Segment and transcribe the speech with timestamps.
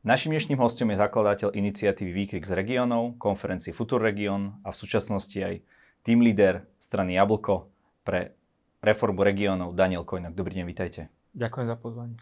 [0.00, 5.36] Našim dnešným hostom je zakladateľ iniciatívy Výkrik z regionov, konferencie Futur Region a v súčasnosti
[5.36, 5.60] aj
[6.00, 7.68] team leader strany Jablko
[8.00, 8.32] pre
[8.80, 10.32] reformu regionov Daniel Kojnak.
[10.32, 11.12] Dobrý deň, vítajte.
[11.36, 12.16] Ďakujem za pozvanie.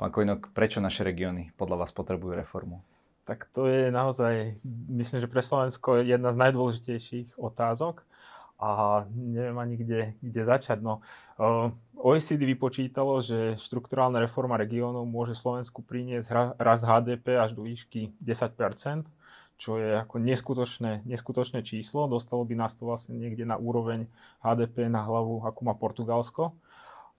[0.00, 2.80] Pán Kojnok, prečo naše regióny podľa vás potrebujú reformu?
[3.28, 8.07] Tak to je naozaj, myslím, že pre Slovensko jedna z najdôležitejších otázok
[8.58, 10.82] a neviem ani kde, kde začať.
[10.82, 10.98] No,
[11.94, 19.06] OECD vypočítalo, že štrukturálna reforma regiónov môže Slovensku priniesť rast HDP až do výšky 10%
[19.58, 22.06] čo je ako neskutočné, neskutočné číslo.
[22.06, 24.06] Dostalo by nás to vlastne niekde na úroveň
[24.38, 26.54] HDP na hlavu, ako má Portugalsko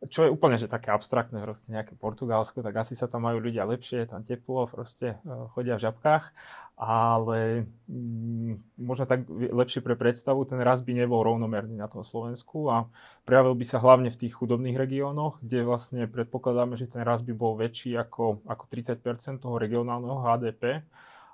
[0.07, 3.67] čo je úplne že také abstraktné, proste nejaké Portugalsko, tak asi sa tam majú ľudia
[3.67, 6.31] lepšie, tam teplo, proste e, chodia v žabkách,
[6.79, 12.71] ale mm, možno tak lepšie pre predstavu, ten rast by nebol rovnomerný na tom Slovensku
[12.71, 12.87] a
[13.27, 17.35] prejavil by sa hlavne v tých chudobných regiónoch, kde vlastne predpokladáme, že ten rast by
[17.35, 20.87] bol väčší ako, ako 30% toho regionálneho HDP.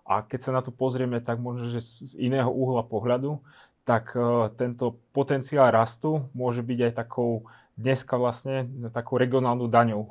[0.06, 3.42] A keď sa na to pozrieme, tak možno, že z iného uhla pohľadu,
[3.86, 7.46] tak uh, tento potenciál rastu môže byť aj takou
[7.76, 10.04] dneska vlastne takou regionálnou daňou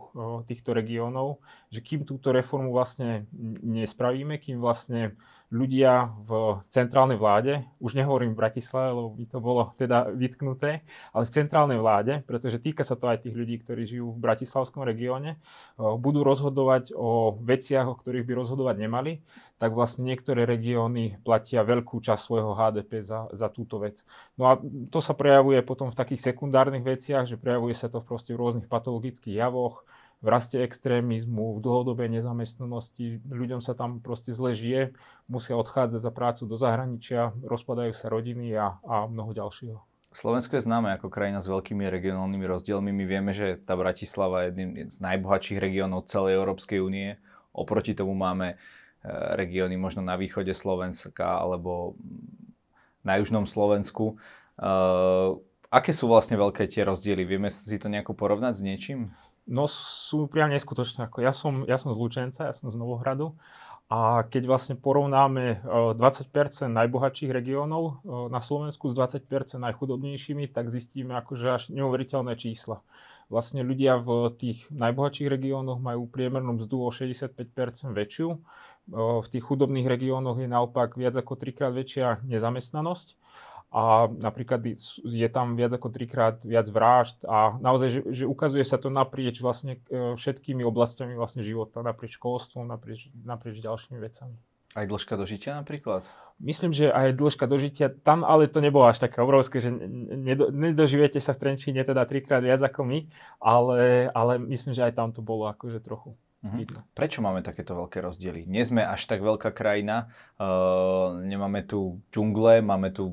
[0.45, 1.41] týchto regiónov,
[1.73, 3.25] že kým túto reformu vlastne
[3.65, 5.17] nespravíme, kým vlastne
[5.55, 10.83] ľudia v centrálnej vláde, už nehovorím v Bratislave, lebo by to bolo teda vytknuté,
[11.15, 14.83] ale v centrálnej vláde, pretože týka sa to aj tých ľudí, ktorí žijú v bratislavskom
[14.83, 15.39] regióne,
[15.79, 19.13] budú rozhodovať o veciach, o ktorých by rozhodovať nemali,
[19.65, 24.05] tak vlastne niektoré regióny platia veľkú časť svojho HDP za, za túto vec.
[24.37, 24.61] No a
[24.93, 28.69] to sa prejavuje potom v takých sekundárnych veciach, že prejavuje sa to proste v rôznych
[28.69, 29.89] patologických javoch,
[30.21, 34.93] v raste extrémizmu, v dlhodobej nezamestnanosti, ľuďom sa tam proste zle žije,
[35.33, 39.81] musia odchádzať za prácu do zahraničia, rozpadajú sa rodiny a, a mnoho ďalšieho.
[40.13, 42.93] Slovensko je známe ako krajina s veľkými regionálnymi rozdielmi.
[42.93, 47.17] My vieme, že tá Bratislava je jedným z najbohatších regiónov celej Európskej únie.
[47.57, 48.61] Oproti tomu máme
[49.37, 51.95] regióny možno na východe Slovenska alebo
[53.05, 54.17] na južnom Slovensku.
[54.57, 55.39] Uh,
[55.69, 57.29] aké sú vlastne veľké tie rozdiely?
[57.29, 59.13] Vieme si to nejako porovnať s niečím?
[59.45, 61.13] No sú priam neskutočné.
[61.21, 63.37] Ja, som, ja som z Lučenca, ja som z Novohradu
[63.93, 66.33] a keď vlastne porovnáme 20%
[66.73, 68.01] najbohatších regiónov
[68.33, 72.81] na Slovensku s 20% najchudobnejšími, tak zistíme akože až neuveriteľné čísla.
[73.29, 77.37] Vlastne ľudia v tých najbohatších regiónoch majú priemernú mzdu o 65%
[77.93, 78.41] väčšiu,
[78.93, 83.17] v tých chudobných regiónoch je naopak viac ako trikrát väčšia nezamestnanosť
[83.75, 84.63] a napríklad
[85.03, 89.43] je tam viac ako trikrát viac vražd a naozaj, že, že ukazuje sa to naprieč
[89.43, 94.39] vlastne e, všetkými oblastiami vlastne života, naprieč školstvom, naprieč, naprieč ďalšími vecami.
[94.79, 96.07] Aj dĺžka dožitia napríklad?
[96.39, 101.19] Myslím, že aj dĺžka dožitia, tam ale to nebolo až také obrovské, že nedo, nedožijete
[101.19, 102.99] sa v Trenčíne teda trikrát viac ako my,
[103.43, 106.15] ale, ale myslím, že aj tam to bolo akože trochu.
[106.45, 106.85] Uh-huh.
[106.93, 108.45] Prečo máme takéto veľké rozdiely?
[108.45, 113.09] Nie sme až tak veľká krajina, uh, nemáme tu džungle, máme tu,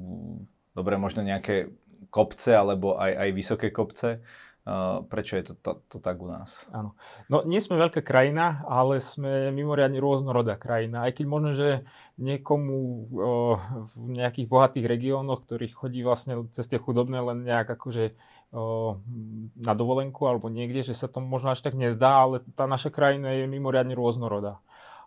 [0.76, 1.72] dobre, možno nejaké
[2.12, 4.20] kopce alebo aj, aj vysoké kopce.
[4.62, 6.62] Uh, prečo je to, to, to tak u nás?
[6.70, 6.94] Áno.
[7.34, 11.02] No nie sme veľká krajina, ale sme mimoriadne rôznorodá krajina.
[11.02, 11.82] Aj keď možno, že
[12.22, 12.78] niekomu
[13.10, 13.58] uh,
[13.90, 18.14] v nejakých bohatých regiónoch, ktorých chodí vlastne cez tie chudobné len nejak akože
[18.52, 23.32] na dovolenku alebo niekde, že sa to možno až tak nezdá, ale tá naša krajina
[23.32, 24.60] je mimoriadne rôznorodá.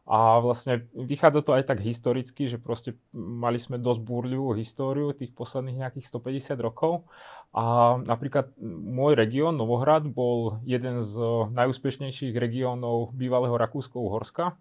[0.04, 5.32] A vlastne vychádza to aj tak historicky, že proste mali sme dosť búrľivú históriu tých
[5.32, 7.08] posledných nejakých 150 rokov.
[7.56, 11.16] A napríklad môj región, Novohrad, bol jeden z
[11.56, 14.60] najúspešnejších regiónov bývalého Rakúsko-Uhorska.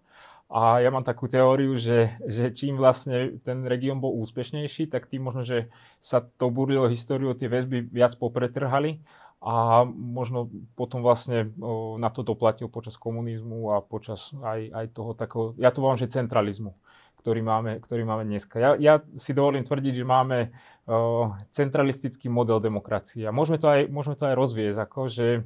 [0.54, 5.26] A ja mám takú teóriu, že, že čím vlastne ten región bol úspešnejší, tak tým
[5.26, 5.66] možno, že
[5.98, 9.02] sa to burlilo históriu, tie väzby viac popretrhali
[9.42, 10.46] a možno
[10.78, 15.74] potom vlastne o, na to doplatil počas komunizmu a počas aj, aj toho takého, ja
[15.74, 16.78] to volám, že centralizmu,
[17.18, 18.62] ktorý máme, ktorý máme dneska.
[18.62, 20.54] Ja, ja si dovolím tvrdiť, že máme
[20.86, 25.42] o, centralistický model demokracie a môžeme to aj, môžeme to aj rozviesť, ako že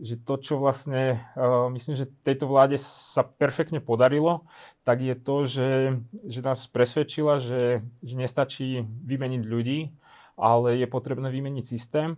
[0.00, 4.48] že to, čo vlastne uh, myslím, že tejto vláde sa perfektne podarilo,
[4.82, 5.70] tak je to, že,
[6.24, 9.92] že nás presvedčila, že, že nestačí vymeniť ľudí,
[10.40, 12.16] ale je potrebné vymeniť systém.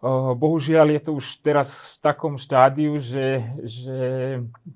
[0.00, 4.00] Uh, bohužiaľ je to už teraz v takom štádiu, že, že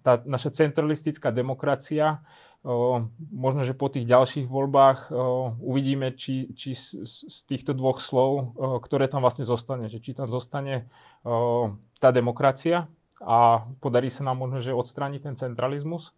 [0.05, 2.21] tá naša centralistická demokracia
[3.31, 5.13] možno, že po tých ďalších voľbách
[5.61, 9.93] uvidíme, či, či z, z týchto dvoch slov, ktoré tam vlastne zostane.
[9.93, 10.89] Že či tam zostane
[12.01, 12.89] tá demokracia
[13.21, 16.17] a podarí sa nám možno, že odstrániť ten centralizmus,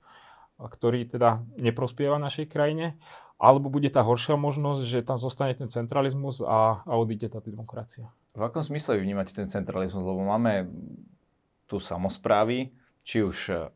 [0.56, 2.96] ktorý teda neprospieva našej krajine,
[3.36, 8.08] alebo bude tá horšia možnosť, že tam zostane ten centralizmus a, a odíde tá demokracia.
[8.32, 10.00] V akom smysle vy vnímate ten centralizmus?
[10.00, 10.72] Lebo máme
[11.68, 12.72] tu samozprávy,
[13.04, 13.68] či už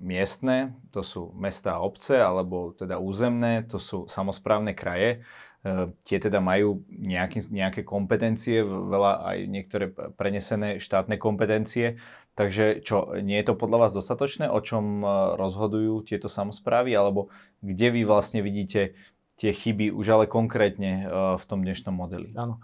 [0.00, 5.24] miestne, to sú mesta a obce, alebo teda územné, to sú samozprávne kraje.
[5.64, 11.98] E, tie teda majú nejaký, nejaké kompetencie, veľa aj niektoré prenesené štátne kompetencie.
[12.36, 15.06] Takže čo, nie je to podľa vás dostatočné, o čom e,
[15.40, 17.32] rozhodujú tieto samozprávy, alebo
[17.64, 18.94] kde vy vlastne vidíte
[19.36, 21.04] tie chyby už ale konkrétne
[21.36, 22.32] v tom dnešnom modeli?
[22.40, 22.56] Áno.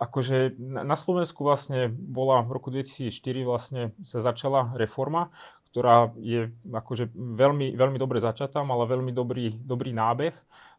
[0.00, 5.32] Akože na Slovensku vlastne bola v roku 2004 vlastne sa začala reforma,
[5.70, 10.34] ktorá je akože veľmi, veľmi dobre začatá, mala veľmi dobrý, dobrý nábeh.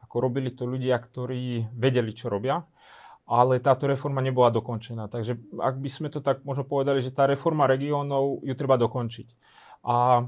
[0.07, 2.65] Ako robili to ľudia, ktorí vedeli, čo robia
[3.29, 5.05] ale táto reforma nebola dokončená.
[5.05, 9.27] Takže ak by sme to tak možno povedali, že tá reforma regiónov ju treba dokončiť.
[9.85, 10.25] A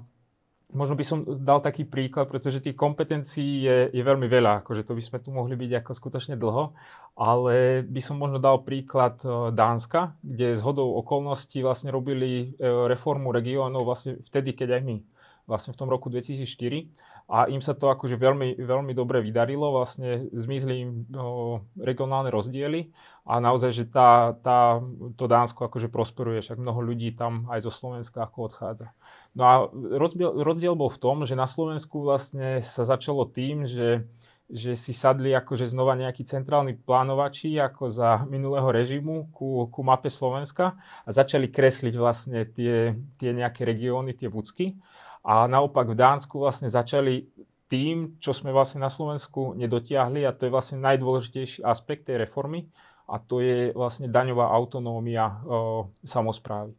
[0.71, 4.95] možno by som dal taký príklad, pretože tých kompetencií je, je veľmi veľa, akože to
[4.95, 6.71] by sme tu mohli byť ako skutočne dlho,
[7.19, 12.67] ale by som možno dal príklad e, Dánska, kde z hodou okolností vlastne robili e,
[12.87, 14.97] reformu regiónov vlastne vtedy, keď aj my,
[15.45, 20.27] vlastne v tom roku 2004 a im sa to akože veľmi, veľmi dobre vydarilo, vlastne
[20.35, 22.91] zmizli im o, regionálne rozdiely
[23.23, 24.83] a naozaj, že tá, tá,
[25.15, 28.91] to Dánsko akože prosperuje, však mnoho ľudí tam aj zo Slovenska ako odchádza.
[29.31, 34.03] No a rozdiel, rozdiel bol v tom, že na Slovensku vlastne sa začalo tým, že
[34.51, 40.11] že si sadli akože znova nejakí centrálni plánovači ako za minulého režimu ku, ku mape
[40.11, 40.75] Slovenska
[41.07, 44.75] a začali kresliť vlastne tie, tie nejaké regióny, tie vúcky.
[45.21, 47.29] A naopak v Dánsku vlastne začali
[47.71, 52.67] tým, čo sme vlastne na Slovensku nedotiahli a to je vlastne najdôležitejší aspekt tej reformy
[53.07, 56.75] a to je vlastne daňová autonómia o, samozprávy.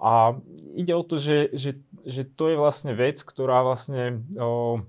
[0.00, 0.32] A
[0.80, 1.76] ide o to, že, že,
[2.08, 4.80] že to je vlastne vec, ktorá vlastne o,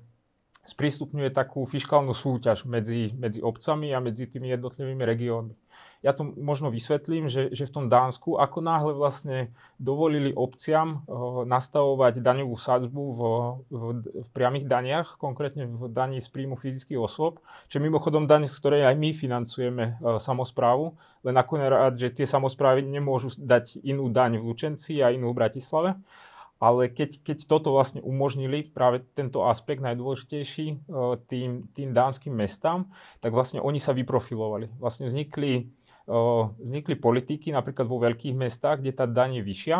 [0.61, 5.55] sprístupňuje takú fiskálnu súťaž medzi, medzi obcami a medzi tými jednotlivými regiónmi.
[6.01, 11.45] Ja to možno vysvetlím, že, že v tom Dánsku, ako náhle vlastne dovolili obciam uh,
[11.45, 13.21] nastavovať daňovú sadzbu v,
[13.69, 13.81] v,
[14.25, 17.37] v priamých daniach, konkrétne v daní z príjmu fyzických osôb,
[17.69, 22.81] čo mimochodom daň, z ktorej aj my financujeme uh, samozprávu, len akurát, že tie samozprávy
[22.81, 26.01] nemôžu dať inú daň v Lučenci a inú v Bratislave,
[26.61, 30.75] ale keď, keď toto vlastne umožnili, práve tento aspekt najdôležitejší e,
[31.25, 32.85] tým, tým dánskym mestám,
[33.17, 34.69] tak vlastne oni sa vyprofilovali.
[34.77, 35.73] Vlastne vznikli
[36.57, 39.77] vznikli politiky napríklad vo veľkých mestách, kde tá daň je vyššia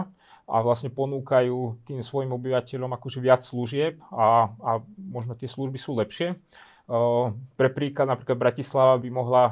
[0.52, 5.98] a vlastne ponúkajú tým svojim obyvateľom akože viac služieb a, a možno tie služby sú
[5.98, 6.38] lepšie.
[7.56, 9.44] Pre príklad napríklad Bratislava by mohla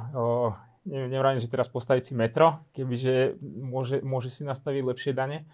[0.83, 5.45] neviem, neviem, že teraz postaviť si metro, kebyže môže, môže si nastaviť lepšie dane,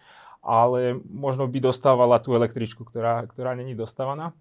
[0.45, 4.38] ale možno by dostávala tú električku, ktorá, ktorá není dostávaná.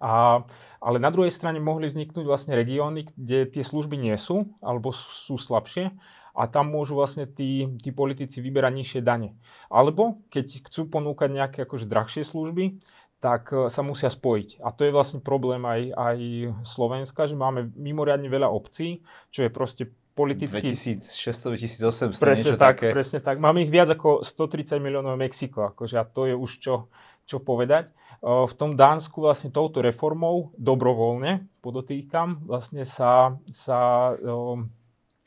[0.00, 0.46] A,
[0.80, 5.36] ale na druhej strane mohli vzniknúť vlastne regióny, kde tie služby nie sú alebo sú
[5.36, 5.92] slabšie
[6.38, 9.34] a tam môžu vlastne tí, tí politici vyberať nižšie dane.
[9.66, 12.78] Alebo keď chcú ponúkať nejaké akože drahšie služby,
[13.18, 14.62] tak e, sa musia spojiť.
[14.62, 16.18] A to je vlastne problém aj, aj
[16.62, 19.02] Slovenska, že máme mimoriadne veľa obcí,
[19.34, 19.84] čo je proste
[20.18, 20.74] politicky...
[20.74, 22.88] 2600, 2800, presne niečo tak, také.
[22.90, 23.38] Presne tak.
[23.38, 26.74] Máme ich viac ako 130 miliónov Mexiko, akože a to je už čo,
[27.22, 34.10] čo povedať v tom Dánsku vlastne touto reformou dobrovoľne, podotýkam, vlastne sa, sa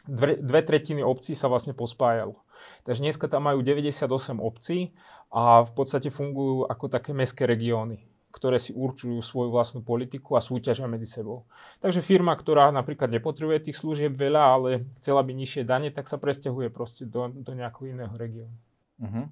[0.04, 2.36] dve, dve tretiny obcí sa vlastne pospájalo.
[2.84, 4.12] Takže dneska tam majú 98
[4.44, 4.92] obcí
[5.32, 10.42] a v podstate fungujú ako také mestské regióny ktoré si určujú svoju vlastnú politiku a
[10.42, 11.46] súťažia medzi sebou.
[11.84, 14.70] Takže firma, ktorá napríklad nepotrebuje tých služieb veľa, ale
[15.04, 18.56] chcela by nižšie dane, tak sa presťahuje proste do, do nejakého iného regiónu.
[19.04, 19.26] Uh-huh.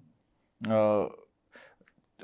[0.68, 1.08] Uh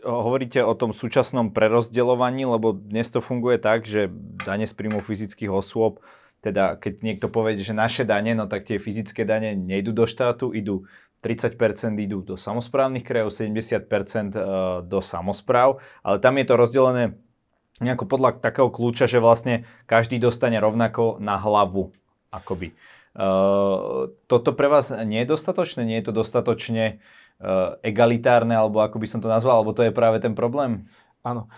[0.03, 4.11] hovoríte o tom súčasnom prerozdeľovaní, lebo dnes to funguje tak, že
[4.43, 6.03] dane z príjmu fyzických osôb,
[6.43, 10.51] teda keď niekto povie, že naše dane, no tak tie fyzické dane nejdú do štátu,
[10.51, 10.83] idú
[11.25, 11.57] 30%
[11.97, 14.41] idú do samozprávnych krajov, 70% e,
[14.85, 17.03] do samozpráv, ale tam je to rozdelené
[17.81, 21.91] nejako podľa takého kľúča, že vlastne každý dostane rovnako na hlavu,
[22.31, 22.71] akoby.
[23.15, 25.87] Uh, toto pre vás nie je dostatočné?
[25.87, 26.99] Nie je to dostatočne
[27.35, 30.87] Eh, egalitárne, alebo ako by som to nazval, alebo to je práve ten problém?
[31.25, 31.49] Áno.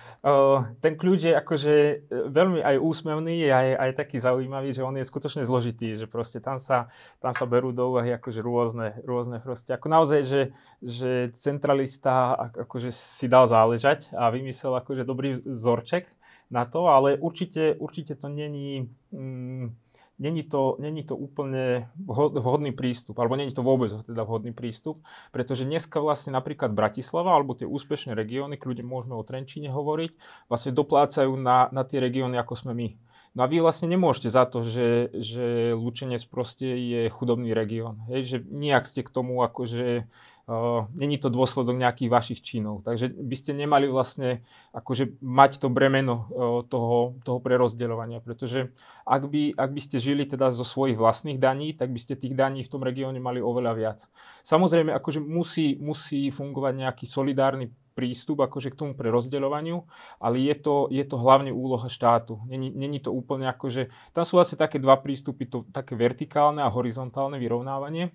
[0.79, 1.97] Ten kľúč je akože eh,
[2.31, 6.55] veľmi aj úsmevný, aj, aj taký zaujímavý, že on je skutočne zložitý, že proste tam
[6.55, 6.87] sa,
[7.19, 9.75] tam sa berú do úvahy akože rôzne, rôzne proste.
[9.75, 10.41] Ako naozaj, že,
[10.79, 16.07] že centralista akože si dal záležať a vymyslel akože dobrý vzorček
[16.47, 18.87] na to, ale určite, určite to není...
[19.11, 19.75] Mm,
[20.19, 25.65] není to, není to úplne vhodný prístup, alebo není to vôbec teda vhodný prístup, pretože
[25.65, 30.11] dneska vlastne napríklad Bratislava, alebo tie úspešné regióny, kľudne môžeme o Trenčíne hovoriť,
[30.49, 32.89] vlastne doplácajú na, na tie regióny, ako sme my.
[33.37, 38.01] No a vy vlastne nemôžete za to, že, že Lučenec proste je chudobný región.
[38.09, 40.09] Hej, že nijak ste k tomu akože
[40.95, 42.79] není to dôsledok nejakých vašich činov.
[42.87, 46.31] Takže by ste nemali vlastne akože mať to bremeno
[46.71, 48.71] toho, toho prerozdeľovania, pretože
[49.03, 52.31] ak by, ak by ste žili teda zo svojich vlastných daní, tak by ste tých
[52.31, 53.99] daní v tom regióne mali oveľa viac.
[54.47, 59.81] Samozrejme, akože musí, musí fungovať nejaký solidárny prístup akože k tomu prerozdeľovaniu,
[60.21, 62.37] ale je to, je to hlavne úloha štátu.
[62.45, 66.69] Není, není to úplne akože, tam sú vlastne také dva prístupy, to také vertikálne a
[66.69, 68.13] horizontálne vyrovnávanie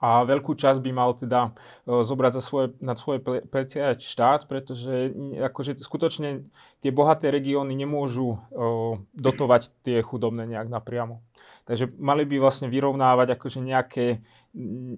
[0.00, 5.12] a veľkú časť by mal teda uh, zobrať za svoje, nad svoje plecia štát, pretože
[5.36, 6.48] akože skutočne
[6.80, 11.20] tie bohaté regióny nemôžu uh, dotovať tie chudobné nejak napriamo.
[11.68, 14.24] Takže mali by vlastne vyrovnávať akože nejaké,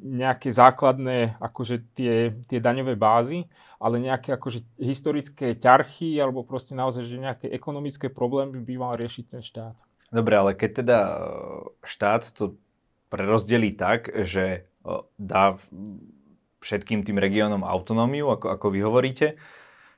[0.07, 3.45] nejaké základné akože tie, tie daňové bázy,
[3.83, 9.25] ale nejaké akože historické ťarchy alebo proste naozaj, že nejaké ekonomické problémy by mal riešiť
[9.27, 9.77] ten štát.
[10.13, 11.13] Dobre, ale keď teda e,
[11.83, 12.55] štát to
[13.11, 14.71] prerozdelí tak, že
[15.19, 15.57] dá
[16.63, 19.27] všetkým tým regiónom autonómiu, ako, ako vy hovoríte,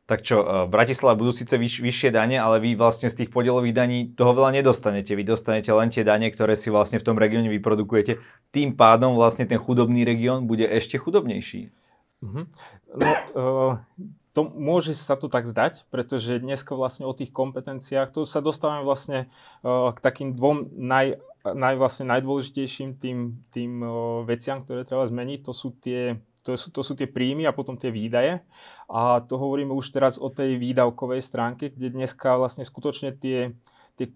[0.04, 3.72] tak čo, v Bratislave budú síce vyš, vyššie dane, ale vy vlastne z tých podielových
[3.72, 5.16] daní toho veľa nedostanete.
[5.16, 8.20] Vy dostanete len tie dane, ktoré si vlastne v tom regióne vyprodukujete.
[8.52, 11.72] Tým pádom vlastne ten chudobný región bude ešte chudobnejší.
[12.20, 12.44] Mm-hmm.
[13.00, 13.72] No, uh,
[14.36, 18.84] to môže sa to tak zdať, pretože dnes vlastne o tých kompetenciách, tu sa dostávame
[18.84, 19.32] vlastne
[19.64, 23.18] uh, k takým dvom naj, naj, vlastne najdôležitejším tým,
[23.52, 23.84] tým
[24.24, 27.80] veciam, ktoré treba zmeniť, to sú tie to sú, to sú tie príjmy a potom
[27.80, 28.44] tie výdaje.
[28.92, 33.56] A to hovoríme už teraz o tej výdavkovej stránke, kde dneska vlastne skutočne tie,
[33.94, 34.10] tie,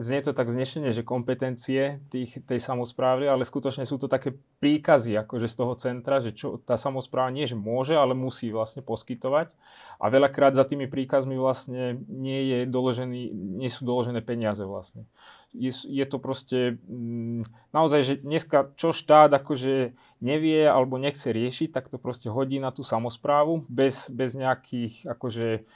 [0.00, 4.32] znie to tak vznešenie, že kompetencie tých, tej samozprávy, ale skutočne sú to také
[4.64, 8.80] príkazy akože z toho centra, že čo tá samozpráva nie, že môže, ale musí vlastne
[8.80, 9.52] poskytovať.
[10.00, 13.28] A veľakrát za tými príkazmi vlastne nie, je doložený,
[13.60, 15.04] nie sú doložené peniaze vlastne.
[15.52, 17.44] Je, je to proste mm,
[17.76, 19.92] naozaj, že dneska čo štát akože
[20.24, 25.68] nevie alebo nechce riešiť, tak to proste hodí na tú samozprávu bez, bez nejakých akože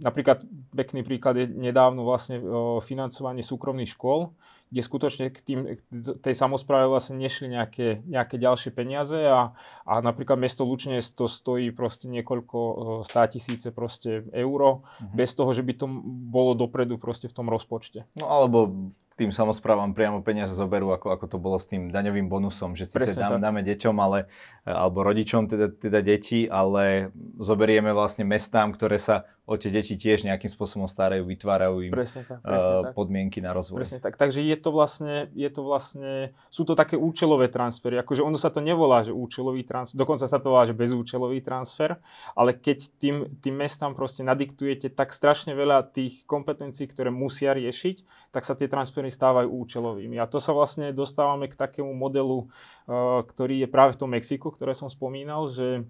[0.00, 2.40] Napríklad pekný príklad je nedávno vlastne
[2.80, 4.32] financovanie súkromných škôl,
[4.72, 9.52] kde skutočne k, tým, k tej samozpráve vlastne nešli nejaké, nejaké ďalšie peniaze a,
[9.84, 12.58] a napríklad mesto Lučne to stojí proste niekoľko
[13.04, 15.12] stá tisíce proste euro, uh-huh.
[15.12, 15.86] bez toho, že by to
[16.32, 18.08] bolo dopredu proste v tom rozpočte.
[18.16, 18.72] No alebo
[19.12, 23.20] tým samozprávam priamo peniaze zoberú, ako, ako to bolo s tým daňovým bonusom, že síce
[23.20, 24.32] dám, dáme deťom, ale,
[24.64, 30.22] alebo rodičom teda, teda deti, ale zoberieme vlastne mestám, ktoré sa o tie deti tiež
[30.22, 32.94] nejakým spôsobom starajú, vytvárajú im presne tak, presne uh, tak.
[32.94, 33.82] podmienky na rozvoj.
[33.82, 34.14] Presne tak.
[34.14, 37.98] Takže je to vlastne, je to vlastne, sú to také účelové transfery.
[37.98, 41.98] Akože ono sa to nevolá, že účelový transfer, dokonca sa to volá, že bezúčelový transfer,
[42.38, 48.30] ale keď tým, tým mestám proste nadiktujete tak strašne veľa tých kompetencií, ktoré musia riešiť,
[48.30, 50.22] tak sa tie transfery stávajú účelovými.
[50.22, 54.54] A to sa vlastne dostávame k takému modelu, uh, ktorý je práve v tom Mexiku,
[54.54, 55.82] ktoré som spomínal, že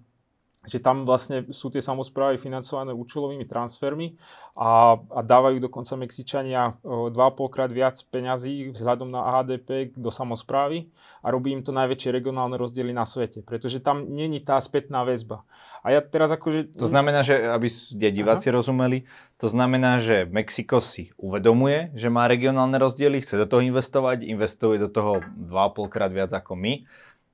[0.63, 4.15] že tam vlastne sú tie samozprávy financované účelovými transfermi
[4.55, 7.13] a, a dávajú dokonca Mexičania 2,5
[7.51, 10.87] krát viac peňazí vzhľadom na HDP do samozprávy
[11.19, 15.43] a robí im to najväčšie regionálne rozdiely na svete, pretože tam není tá spätná väzba.
[15.83, 16.79] A ja teraz akože...
[16.79, 18.55] To znamená, že aby diváci Aha.
[18.55, 19.03] rozumeli,
[19.35, 24.79] to znamená, že Mexiko si uvedomuje, že má regionálne rozdiely, chce do toho investovať, investuje
[24.79, 26.87] do toho 2,5 krát viac ako my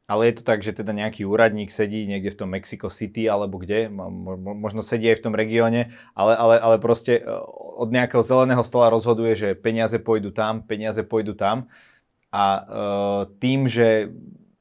[0.09, 3.61] ale je to tak, že teda nejaký úradník sedí niekde v tom Mexico City alebo
[3.61, 3.93] kde,
[4.57, 7.23] možno sedí aj v tom regióne, ale, ale, ale proste e,
[7.77, 11.69] od nejakého zeleného stola rozhoduje, že peniaze pôjdu tam, peniaze pôjdu tam
[12.33, 14.13] a uh, tým, že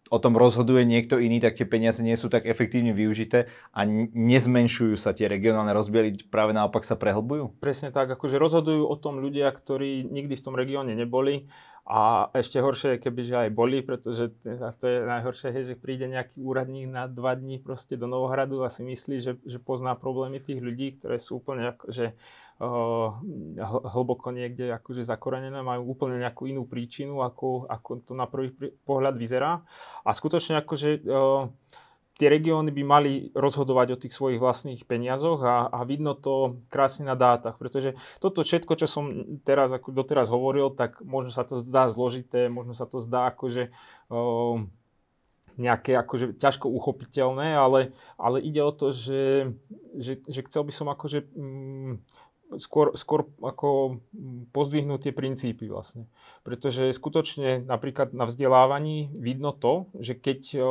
[0.09, 3.85] o tom rozhoduje niekto iný, tak tie peniaze nie sú tak efektívne využité a
[4.17, 7.61] nezmenšujú sa tie regionálne rozdiely, práve naopak sa prehlbujú?
[7.61, 11.53] Presne tak, akože rozhodujú o tom ľudia, ktorí nikdy v tom regióne neboli
[11.89, 14.29] a ešte horšie je, keby že aj boli, pretože
[14.77, 18.85] to je najhoršie, že príde nejaký úradník na dva dní proste do Novohradu a si
[18.85, 22.13] myslí, že, že pozná problémy tých ľudí, ktoré sú úplne akože,
[22.61, 23.09] uh,
[23.97, 28.53] hlboko niekde akože zakorenené, majú úplne nejakú inú príčinu, ako, ako to na prvý
[28.85, 29.65] pohľad vyzerá.
[30.05, 31.49] A skutočne akože uh,
[32.19, 37.07] tie regióny by mali rozhodovať o tých svojich vlastných peniazoch a, a vidno to krásne
[37.07, 39.05] na dátach, pretože toto všetko, čo som
[39.47, 43.71] teraz, ako doteraz hovoril, tak možno sa to zdá zložité, možno sa to zdá akože
[44.11, 44.67] o,
[45.55, 49.55] nejaké akože ťažko uchopiteľné, ale, ale ide o to, že,
[49.95, 52.03] že, že chcel by som akože mm,
[52.59, 54.03] skôr, skôr ako
[54.51, 56.11] pozdvihnúť tie princípy vlastne.
[56.43, 60.67] Pretože skutočne napríklad na vzdelávaní vidno to, že keď o,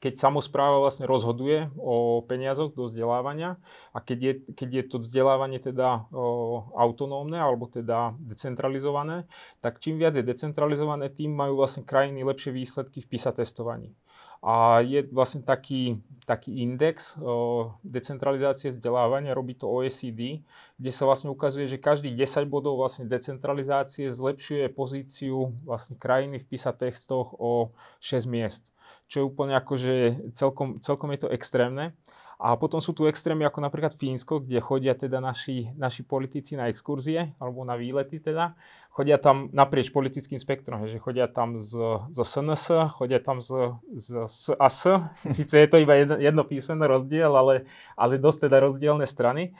[0.00, 3.60] keď samozpráva vlastne rozhoduje o peniazoch do vzdelávania
[3.92, 9.28] a keď je, keď je to vzdelávanie teda o, autonómne alebo teda decentralizované,
[9.60, 13.92] tak čím viac je decentralizované, tým majú vlastne krajiny lepšie výsledky v PISA testovaní.
[14.40, 20.40] A je vlastne taký, taký index o, decentralizácie vzdelávania, robí to OECD,
[20.80, 26.48] kde sa vlastne ukazuje, že každých 10 bodov vlastne decentralizácie zlepšuje pozíciu vlastne krajiny v
[26.56, 28.72] PISA textoch o 6 miest.
[29.10, 31.98] Čo je úplne akože celkom, celkom je to extrémne.
[32.40, 36.72] A potom sú tu extrémy ako napríklad Fínsko, kde chodia teda naši, naši politici na
[36.72, 38.56] exkurzie alebo na výlety teda.
[38.88, 41.76] Chodia tam naprieč politickým spektrom, že chodia tam z,
[42.08, 44.88] zo SNS, chodia tam z, z S a S.
[45.36, 49.52] Sice je to iba jedno, jedno písmenné rozdiel, ale, ale dosť teda rozdielne strany.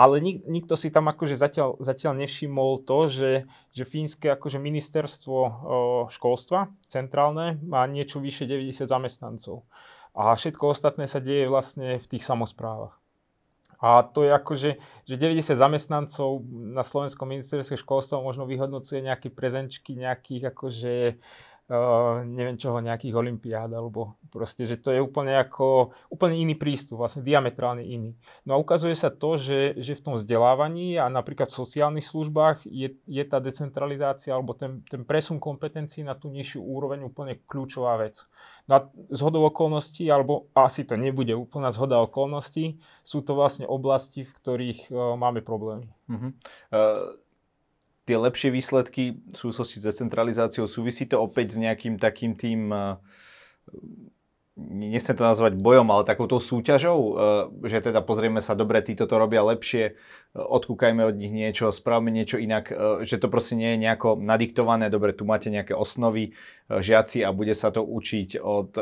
[0.00, 3.32] Ale nik, nikto si tam akože zatiaľ, zatiaľ nevšimol to, že,
[3.76, 5.38] že fínske akože ministerstvo
[6.08, 9.68] školstva centrálne má niečo vyše 90 zamestnancov
[10.16, 12.96] a všetko ostatné sa deje vlastne v tých samozprávach.
[13.80, 14.70] A to je akože,
[15.08, 21.49] že 90 zamestnancov na Slovenskom ministerstve školstva možno vyhodnocuje nejaké prezenčky nejakých akože uh,
[22.26, 27.22] neviem čoho, nejakých olimpiád, alebo proste, že to je úplne ako, úplne iný prístup, vlastne
[27.22, 28.18] diametrálne iný.
[28.42, 32.66] No a ukazuje sa to, že, že v tom vzdelávaní a napríklad v sociálnych službách
[32.66, 38.02] je, je tá decentralizácia alebo ten, ten presun kompetencií na tú nižšiu úroveň úplne kľúčová
[38.02, 38.26] vec.
[38.66, 38.80] No a
[39.14, 44.80] zhodou okolností, alebo asi to nebude úplná zhoda okolností, sú to vlastne oblasti, v ktorých
[44.90, 45.86] uh, máme problémy.
[46.10, 46.34] Uh-huh.
[46.74, 47.29] Uh
[48.10, 52.98] tie lepšie výsledky v súvislosti s decentralizáciou, súvisí to opäť s nejakým takým tým, eh,
[54.58, 57.14] nechcem to nazvať bojom, ale takouto súťažou, eh,
[57.70, 59.96] že teda pozrieme sa, dobre, títo to robia lepšie, eh,
[60.34, 62.74] odkúkajme od nich niečo, spravme niečo inak,
[63.06, 66.34] že to proste nie je nejako nadiktované, dobre, tu máte nejaké osnovy,
[66.66, 68.74] žiaci a bude sa to učiť od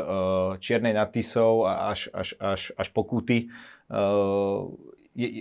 [0.57, 3.53] čiernej nad až, až, až, až po kúty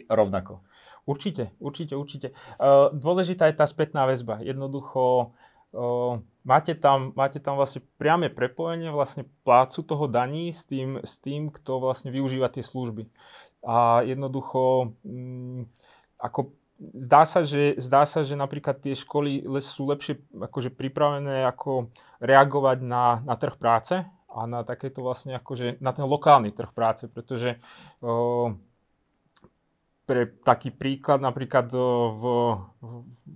[0.08, 0.67] rovnako.
[1.08, 2.28] Určite, určite, určite.
[2.60, 4.44] Uh, dôležitá je tá spätná väzba.
[4.44, 5.32] Jednoducho
[5.72, 11.16] uh, máte, tam, máte tam vlastne priame prepojenie vlastne plácu toho daní s tým, s
[11.16, 13.08] tým, kto vlastne využíva tie služby.
[13.64, 15.64] A jednoducho um,
[16.20, 16.52] ako
[16.92, 21.90] zdá sa, že, zdá sa, že napríklad tie školy sú lepšie akože pripravené ako
[22.22, 27.08] reagovať na, na trh práce a na takéto vlastne akože na ten lokálny trh práce,
[27.08, 27.58] pretože
[28.04, 28.52] uh,
[30.08, 31.84] pre taký príklad, napríklad v,
[32.16, 32.24] v,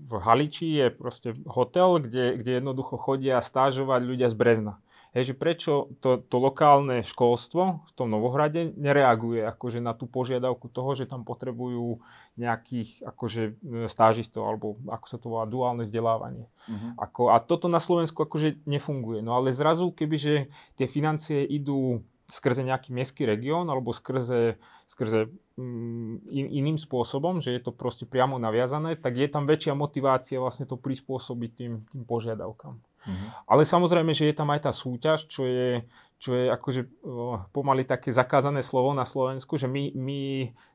[0.09, 4.81] v Haliči je proste hotel, kde, kde jednoducho chodia stážovať ľudia z Brezna.
[5.13, 10.73] Hej, že prečo to, to lokálne školstvo v tom Novohrade nereaguje akože na tú požiadavku
[10.73, 12.01] toho, že tam potrebujú
[12.41, 13.53] nejakých akože e,
[13.93, 16.49] stážistov, alebo ako sa to volá, duálne vzdelávanie.
[16.65, 16.97] Uh-huh.
[16.97, 19.21] Ako, a toto na Slovensku akože nefunguje.
[19.21, 20.49] No ale zrazu, kebyže
[20.81, 22.01] tie financie idú
[22.33, 24.57] skrze nejaký mestský región alebo skrze,
[24.89, 30.41] skrze in, iným spôsobom, že je to proste priamo naviazané, tak je tam väčšia motivácia
[30.41, 32.79] vlastne to prispôsobiť tým, tým požiadavkám.
[33.03, 33.29] Mm-hmm.
[33.51, 35.83] Ale samozrejme, že je tam aj tá súťaž, čo je,
[36.23, 37.03] čo je akože
[37.51, 40.21] pomaly také zakázané slovo na Slovensku, že my, my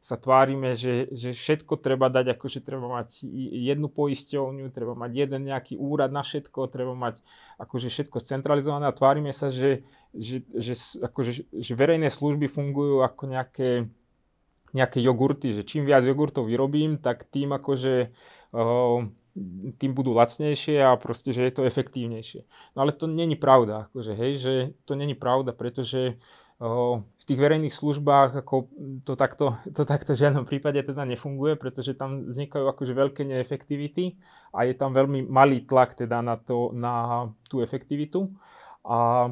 [0.04, 3.24] sa tvárime, že, že všetko treba dať, akože treba mať
[3.72, 7.24] jednu poisťovňu, treba mať jeden nejaký úrad na všetko, treba mať
[7.64, 13.32] akože všetko centralizované a tvárime sa, že, že, že, akože, že verejné služby fungujú ako
[13.32, 13.88] nejaké,
[14.76, 18.12] nejaké jogurty, že čím viac jogurtov vyrobím, tak tým akože
[19.78, 22.42] tým budú lacnejšie a proste, že je to efektívnejšie.
[22.74, 24.54] No ale to není pravda, akože, hej, že
[24.90, 26.18] to není pravda, pretože
[26.58, 28.66] v tých verejných službách ako
[29.06, 34.18] to takto, to takto v žiadnom prípade teda nefunguje, pretože tam vznikajú akože veľké neefektivity
[34.50, 38.34] a je tam veľmi malý tlak teda na, to, na tú efektivitu.
[38.82, 39.30] A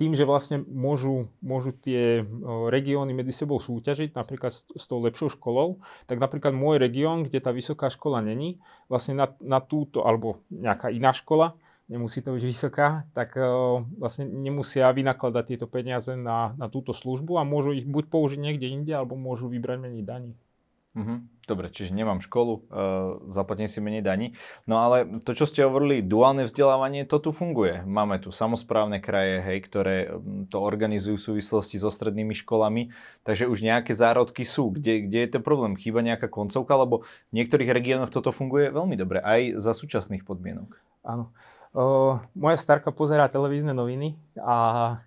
[0.00, 5.36] tým, že vlastne môžu, môžu tie regióny medzi sebou súťažiť, napríklad s, s tou lepšou
[5.36, 10.40] školou, tak napríklad môj región, kde tá vysoká škola není, vlastne na, na túto, alebo
[10.48, 11.54] nejaká iná škola,
[11.92, 17.36] nemusí to byť vysoká, tak uh, vlastne nemusia vynakladať tieto peniaze na, na túto službu
[17.36, 20.32] a môžu ich buď použiť niekde inde, alebo môžu vybrať menej daní.
[20.92, 21.24] Uh-huh.
[21.48, 22.62] Dobre, čiže nemám školu, uh,
[23.32, 24.36] zaplatím si menej daní.
[24.68, 27.80] No ale to, čo ste hovorili, duálne vzdelávanie, to tu funguje.
[27.88, 30.12] Máme tu samozprávne kraje, hej, ktoré
[30.52, 32.92] to organizujú v súvislosti so strednými školami,
[33.24, 34.68] takže už nejaké zárodky sú.
[34.68, 35.80] Kde, kde je ten problém?
[35.80, 40.76] Chýba nejaká koncovka, lebo v niektorých regiónoch toto funguje veľmi dobre, aj za súčasných podmienok.
[41.08, 41.32] Áno.
[41.72, 45.00] Uh, moja starka pozerá televízne noviny a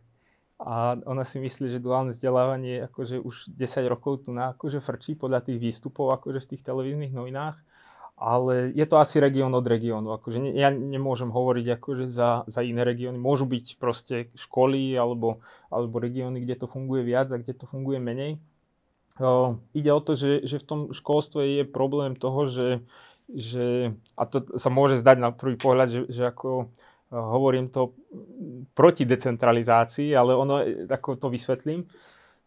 [0.55, 5.19] a ona si myslí, že duálne vzdelávanie akože už 10 rokov tu na akože frčí
[5.19, 7.59] podľa tých výstupov akože v tých televíznych novinách.
[8.15, 10.15] Ale je to asi región od regiónu.
[10.15, 13.19] Akože ne, ja nemôžem hovoriť akože za, za iné regióny.
[13.19, 17.99] Môžu byť proste školy alebo, alebo regióny, kde to funguje viac a kde to funguje
[17.99, 18.39] menej.
[19.19, 22.79] O, ide o to, že, že v tom školstve je problém toho, že,
[23.27, 26.71] že a to sa môže zdať na prvý pohľad, že, že ako
[27.15, 27.95] hovorím to
[28.75, 30.59] proti decentralizácii, ale ono,
[30.91, 31.87] ako to vysvetlím,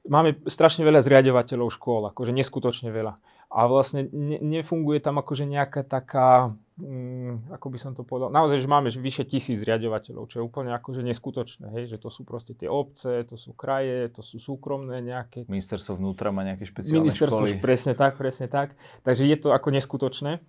[0.09, 3.21] máme strašne veľa zriadovateľov škôl, akože neskutočne veľa.
[3.49, 8.61] A vlastne ne, nefunguje tam akože nejaká taká, mm, ako by som to povedal, naozaj,
[8.61, 12.53] že máme vyše tisíc zriadovateľov, čo je úplne akože neskutočné, hej, že to sú proste
[12.53, 15.49] tie obce, to sú kraje, to sú súkromné nejaké.
[15.49, 17.65] Ministerstvo vnútra má nejaké špeciálne Ministerstvo, školy.
[17.65, 18.77] presne tak, presne tak.
[19.01, 20.45] Takže je to ako neskutočné.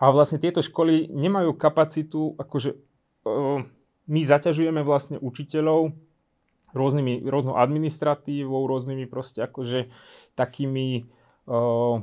[0.00, 2.89] A vlastne tieto školy nemajú kapacitu, akože
[4.10, 5.94] my zaťažujeme vlastne učiteľov
[6.72, 9.90] rôznymi, rôznou administratívou, rôznymi proste akože
[10.38, 11.10] takými
[11.50, 12.02] uh,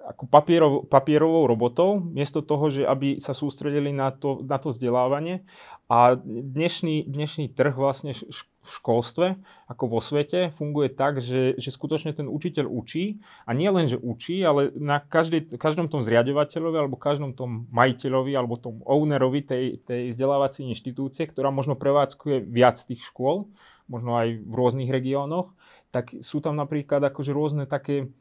[0.00, 5.44] ako papierov, papierovou robotou, miesto toho, že aby sa sústredili na to, na to vzdelávanie.
[5.92, 12.12] A dnešný, dnešný trh vlastne v školstve, ako vo svete, funguje tak, že, že skutočne
[12.12, 17.00] ten učiteľ učí a nie len, že učí, ale na každej, každom tom zriadovateľovi alebo
[17.00, 23.04] každom tom majiteľovi alebo tom ownerovi tej, tej vzdelávacej inštitúcie, ktorá možno prevádzkuje viac tých
[23.04, 23.48] škôl,
[23.90, 25.56] možno aj v rôznych regiónoch,
[25.90, 28.12] tak sú tam napríklad akože rôzne také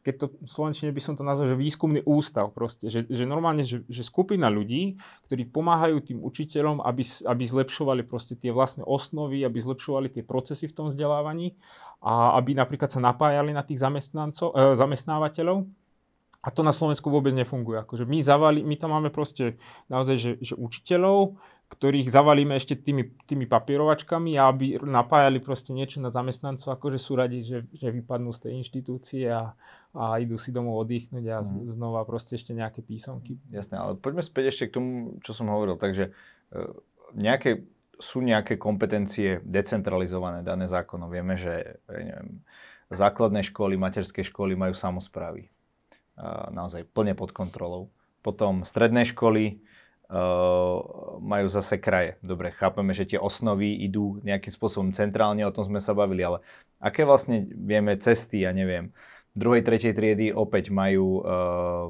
[0.00, 3.84] keď to Slovenčine by som to nazval, že výskumný ústav proste, že, že normálne, že,
[3.92, 4.96] že skupina ľudí,
[5.28, 10.64] ktorí pomáhajú tým učiteľom, aby, aby zlepšovali proste tie vlastné osnovy, aby zlepšovali tie procesy
[10.64, 11.60] v tom vzdelávaní
[12.00, 15.68] a aby napríklad sa napájali na tých zamestnancov, e, zamestnávateľov.
[16.40, 17.84] A to na Slovensku vôbec nefunguje.
[17.84, 19.60] Akože my, zavali, my tam máme proste
[19.92, 21.36] naozaj, že, že učiteľov,
[21.70, 27.46] ktorých zavalíme ešte tými, tými papierovačkami aby napájali proste niečo na zamestnancov, akože sú radi,
[27.46, 29.54] že, že vypadnú z tej inštitúcie a,
[29.94, 31.70] a idú si domov oddychnúť a mm.
[31.70, 33.38] znova proste ešte nejaké písomky.
[33.54, 34.90] Jasné, ale poďme späť ešte k tomu,
[35.22, 35.78] čo som hovoril.
[35.78, 36.60] Takže e,
[37.14, 37.64] nejaké,
[38.02, 41.06] sú nejaké kompetencie decentralizované, dané zákonom.
[41.06, 42.42] Vieme, že neviem,
[42.90, 45.46] základné školy, materské školy majú samozprávy.
[46.50, 47.88] Naozaj plne pod kontrolou.
[48.20, 49.62] Potom stredné školy,
[51.22, 52.18] majú zase kraje.
[52.18, 56.42] Dobre, chápeme, že tie osnovy idú nejakým spôsobom centrálne, o tom sme sa bavili, ale
[56.82, 58.90] aké vlastne vieme cesty, ja neviem,
[59.38, 61.88] druhej, tretej triedy opäť majú, uh,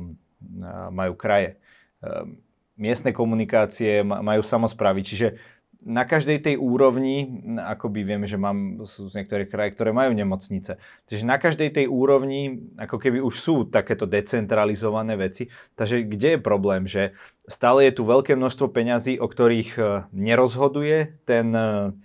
[0.93, 1.57] majú kraje.
[2.05, 2.29] Uh,
[2.77, 5.41] miestne komunikácie majú samozprávy, čiže
[5.85, 10.77] na každej tej úrovni, akoby vieme, že mám, sú niektoré kraje, ktoré majú nemocnice.
[11.09, 15.49] Takže na každej tej úrovni, ako keby už sú takéto decentralizované veci.
[15.81, 17.17] Takže kde je problém, že
[17.49, 21.97] stále je tu veľké množstvo peňazí, o ktorých e, nerozhoduje ten, e,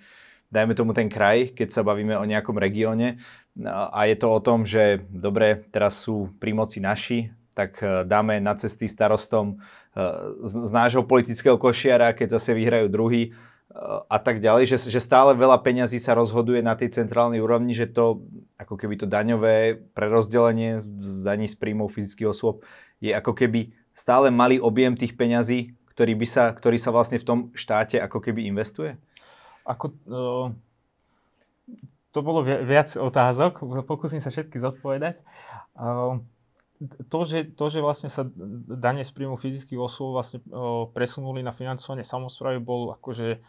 [0.55, 3.19] dajme tomu ten kraj, keď sa bavíme o nejakom regióne.
[3.67, 8.39] A je to o tom, že dobre, teraz sú pri moci naši, tak e, dáme
[8.39, 9.59] na cesty starostom
[10.43, 13.31] z, z nášho politického košiara, keď zase vyhrajú druhý
[14.07, 17.91] a tak ďalej, že, že stále veľa peňazí sa rozhoduje na tej centrálnej úrovni, že
[17.91, 18.23] to
[18.55, 22.63] ako keby to daňové prerozdelenie z daní z príjmov fyzických osôb
[23.03, 27.27] je ako keby stále malý objem tých peňazí, ktorý, by sa, ktorý sa vlastne v
[27.27, 28.95] tom štáte ako keby investuje?
[29.67, 30.47] Ako, uh,
[32.15, 35.19] to bolo viac otázok, pokúsim sa všetky zodpovedať.
[35.75, 36.23] Uh,
[37.11, 38.27] to, že, to, že vlastne sa
[38.71, 43.39] dane z príjmu fyzických osôb vlastne uh, presunuli na financovanie samozprávy, bol akože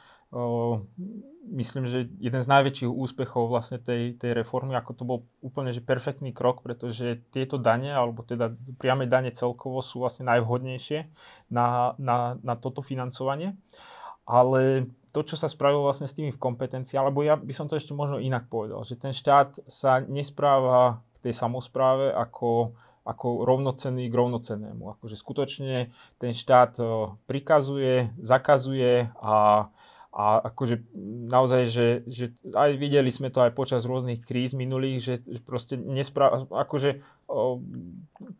[1.46, 5.84] myslím, že jeden z najväčších úspechov vlastne tej, tej reformy, ako to bol úplne že
[5.84, 11.06] perfektný krok, pretože tieto dane, alebo teda priame dane celkovo sú vlastne najvhodnejšie
[11.54, 13.54] na, na, na toto financovanie.
[14.26, 17.78] Ale to, čo sa spravilo vlastne s tými v kompetencii, alebo ja by som to
[17.78, 22.74] ešte možno inak povedal, že ten štát sa nespráva k tej samozpráve ako,
[23.06, 24.98] ako rovnocenný k rovnocennému.
[24.98, 26.76] Akože skutočne ten štát
[27.30, 29.70] prikazuje, zakazuje a
[30.16, 30.80] a akože
[31.28, 36.48] naozaj, že, že aj videli sme to aj počas rôznych kríz minulých, že proste nespra-
[36.48, 37.60] akože o,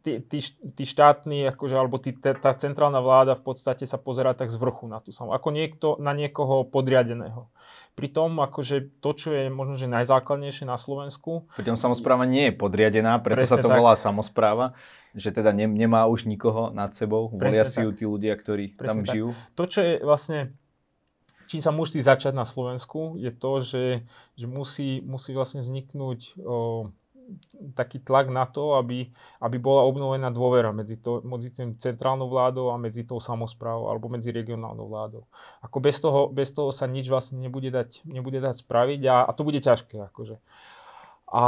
[0.01, 0.41] tí, tí,
[0.73, 4.89] tí štátni, akože, alebo tí, tá centrálna vláda v podstate sa pozerá tak z vrchu
[4.89, 7.53] na tú samú, ako niekto na niekoho podriadeného.
[7.93, 11.45] Pritom akože to, čo je možno, že najzákladnejšie na Slovensku...
[11.61, 13.77] Pritom samozpráva nie je podriadená, preto sa to tak.
[13.77, 14.73] volá samozpráva,
[15.12, 18.89] že teda ne, nemá už nikoho nad sebou, volia si ju tí ľudia, ktorí presne
[18.89, 19.12] tam tak.
[19.12, 19.29] žijú.
[19.53, 20.57] To, čo je vlastne
[21.47, 23.85] čím sa musí začať na Slovensku, je to, že,
[24.35, 26.91] že musí, musí vlastne vzniknúť o,
[27.75, 29.11] taký tlak na to, aby,
[29.43, 34.07] aby bola obnovená dôvera medzi, to, medzi tým centrálnou vládou a medzi tou samozprávou alebo
[34.07, 35.23] medzi regionálnou vládou.
[35.63, 39.31] Ako bez toho, bez toho sa nič vlastne nebude dať, nebude dať spraviť a, a
[39.35, 39.99] to bude ťažké.
[40.13, 40.39] Akože.
[41.31, 41.43] A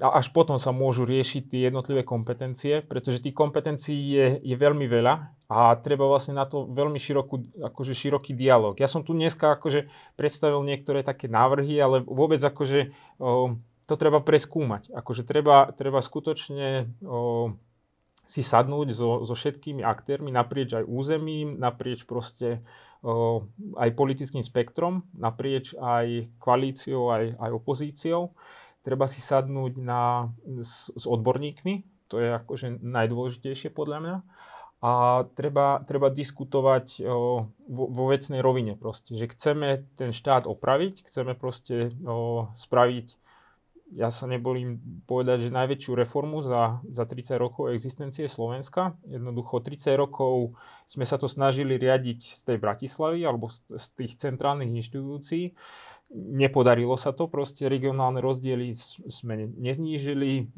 [0.00, 4.86] a až potom sa môžu riešiť tie jednotlivé kompetencie, pretože tých kompetencií je, je veľmi
[4.86, 5.14] veľa
[5.50, 8.78] a treba vlastne na to veľmi širokú, akože široký dialog.
[8.78, 13.58] Ja som tu dneska akože predstavil niektoré také návrhy, ale vôbec akože o,
[13.90, 14.94] to treba preskúmať.
[14.94, 17.54] Akože treba, treba skutočne o,
[18.22, 22.62] si sadnúť so, so všetkými aktérmi naprieč aj územím, naprieč proste
[23.02, 23.42] o,
[23.74, 28.30] aj politickým spektrom, naprieč aj koalíciou, aj, aj opozíciou.
[28.80, 30.32] Treba si sadnúť na,
[30.64, 34.16] s, s odborníkmi, to je akože najdôležitejšie podľa mňa.
[34.80, 34.92] A
[35.36, 41.36] treba, treba diskutovať o, vo, vo vecnej rovine proste, že chceme ten štát opraviť, chceme
[41.36, 43.20] proste o, spraviť
[43.90, 48.94] ja sa nebolím povedať, že najväčšiu reformu za, za 30 rokov existencie Slovenska.
[49.02, 50.54] Jednoducho 30 rokov
[50.86, 55.58] sme sa to snažili riadiť z tej Bratislavy alebo z, z tých centrálnych inštitúcií.
[56.10, 58.74] Nepodarilo sa to, proste regionálne rozdiely
[59.06, 60.50] sme neznížili,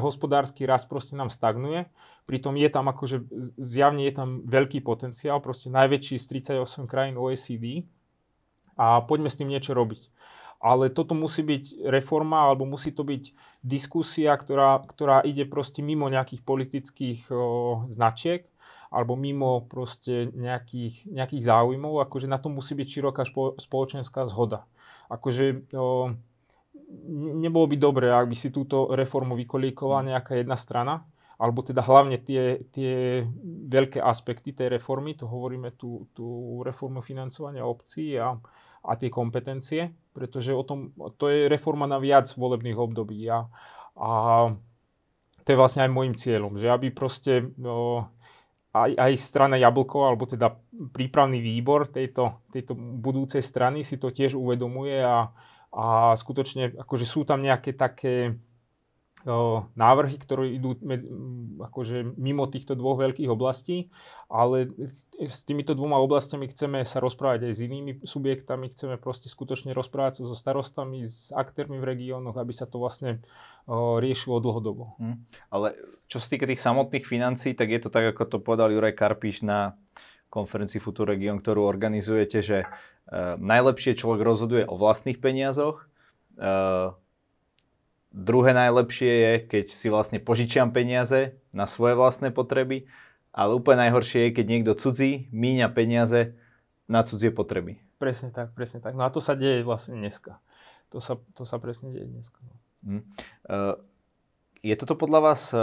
[0.00, 1.84] hospodársky rast proste nám stagnuje,
[2.24, 3.28] pritom je tam akože,
[3.60, 7.84] zjavne je tam veľký potenciál, proste najväčší z 38 krajín OECD
[8.80, 10.08] a poďme s tým niečo robiť.
[10.60, 13.32] Ale toto musí byť reforma alebo musí to byť
[13.64, 18.49] diskusia, ktorá, ktorá ide proste mimo nejakých politických o, značiek
[18.90, 24.66] alebo mimo proste nejakých, nejakých záujmov, akože na to musí byť široká špo, spoločenská zhoda.
[25.06, 26.10] Akože o,
[27.38, 31.06] nebolo by dobré, ak by si túto reformu vykolíkovala nejaká jedna strana,
[31.40, 33.24] alebo teda hlavne tie, tie
[33.70, 38.36] veľké aspekty tej reformy, to hovoríme tú, tú reformu financovania obcí a,
[38.84, 43.48] a tie kompetencie, pretože o tom, to je reforma na viac volebných období a,
[43.96, 44.10] a
[45.40, 48.10] to je vlastne aj môjim cieľom, že aby proste no,
[48.70, 50.54] aj, aj strana Jablko, alebo teda
[50.94, 55.34] prípravný výbor tejto, tejto budúcej strany si to tiež uvedomuje a,
[55.74, 58.38] a skutočne akože sú tam nejaké také
[59.76, 61.04] návrhy, ktoré idú med,
[61.60, 63.92] akože mimo týchto dvoch veľkých oblastí,
[64.32, 64.72] ale
[65.20, 70.20] s týmito dvoma oblastiami chceme sa rozprávať aj s inými subjektami, chceme proste skutočne rozprávať
[70.20, 73.20] sa so starostami, s aktérmi v regiónoch, aby sa to vlastne
[74.00, 74.96] riešilo dlhodobo.
[74.96, 75.20] Hmm.
[75.52, 75.76] Ale
[76.08, 79.44] čo sa týka tých samotných financí, tak je to tak, ako to povedal Juraj Karpíš
[79.44, 79.76] na
[80.32, 82.66] konferencii Futur Region, ktorú organizujete, že e,
[83.36, 85.90] najlepšie človek rozhoduje o vlastných peniazoch,
[86.38, 86.46] e,
[88.10, 92.90] Druhé najlepšie je, keď si vlastne požičiam peniaze na svoje vlastné potreby,
[93.30, 96.34] ale úplne najhoršie je, keď niekto cudzí míňa peniaze
[96.90, 97.78] na cudzie potreby.
[98.02, 98.98] Presne tak, presne tak.
[98.98, 100.42] No a to sa deje vlastne dneska.
[100.90, 102.42] To sa, to sa presne deje dneska.
[102.82, 103.06] Hmm.
[104.60, 105.56] Je toto podľa vás e,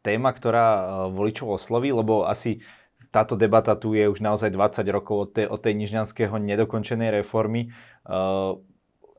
[0.00, 1.92] téma, ktorá e, voličov osloví?
[1.92, 2.64] Lebo asi
[3.12, 7.70] táto debata tu je už naozaj 20 rokov od tej, od tej nižňanského nedokončenej reformy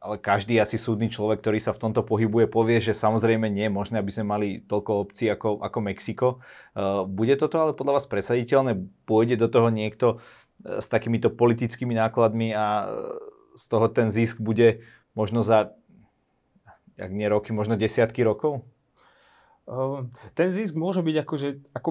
[0.06, 3.74] ale každý asi súdny človek, ktorý sa v tomto pohybuje, povie, že samozrejme nie je
[3.74, 6.28] možné, aby sme mali toľko obcí ako, ako Mexiko.
[6.78, 8.86] Uh, bude toto ale podľa vás presaditeľné?
[9.10, 13.18] Pôjde do toho niekto uh, s takýmito politickými nákladmi a uh,
[13.58, 14.86] z toho ten zisk bude
[15.18, 15.74] možno za,
[17.02, 18.62] ak nie roky, možno desiatky rokov?
[19.66, 21.90] Ehm, ten zisk môže byť akože, ako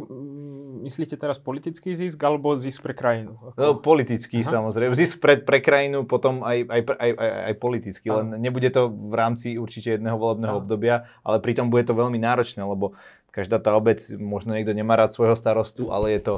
[0.87, 3.35] myslíte teraz politický zisk alebo zisk pre krajinu?
[3.51, 3.59] Ako...
[3.59, 4.63] No, politický Aha.
[4.63, 4.95] samozrejme.
[4.95, 8.07] Zisk pre, pre krajinu, potom aj, aj, aj, aj, aj politický.
[8.15, 10.63] Len nebude to v rámci určite jedného volebného Aha.
[10.63, 12.95] obdobia, ale pritom bude to veľmi náročné, lebo
[13.35, 16.37] každá tá obec, možno niekto nemá rád svojho starostu, ale je to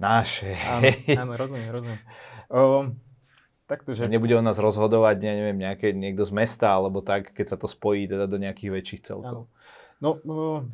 [0.00, 0.56] naše.
[0.64, 0.88] Áno,
[1.28, 2.00] áno rozumiem, rozumiem.
[2.48, 2.96] Um,
[3.68, 4.08] takto, že...
[4.08, 8.08] Nebude o nás rozhodovať, neviem, nejaké, niekto z mesta, alebo tak, keď sa to spojí
[8.08, 9.44] teda do nejakých väčších celkov.
[9.44, 9.52] Áno.
[10.00, 10.16] No,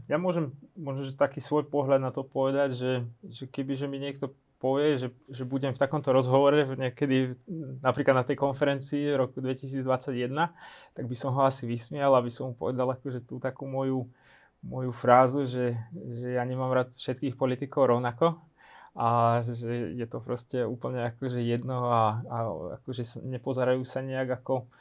[0.06, 2.92] ja môžem možno, že taký svoj pohľad na to povedať, že,
[3.26, 7.36] že keby že mi niekto povie, že, že budem v takomto rozhovore niekedy
[7.84, 10.30] napríklad na tej konferencii roku 2021,
[10.96, 14.08] tak by som ho asi vysmial, aby som mu povedal akože tú takú moju,
[14.64, 18.40] moju frázu, že, že ja nemám rád všetkých politikov rovnako
[18.96, 22.36] a že je to proste úplne akože jedno a, a
[22.80, 24.72] akože nepozerajú sa nejak ako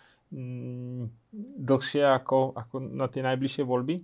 [1.61, 4.01] dlhšie ako, ako na tie najbližšie voľby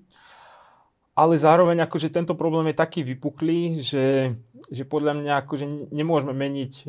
[1.11, 4.33] ale zároveň akože tento problém je taký vypuklý, že,
[4.71, 6.87] že podľa mňa akože nemôžeme meniť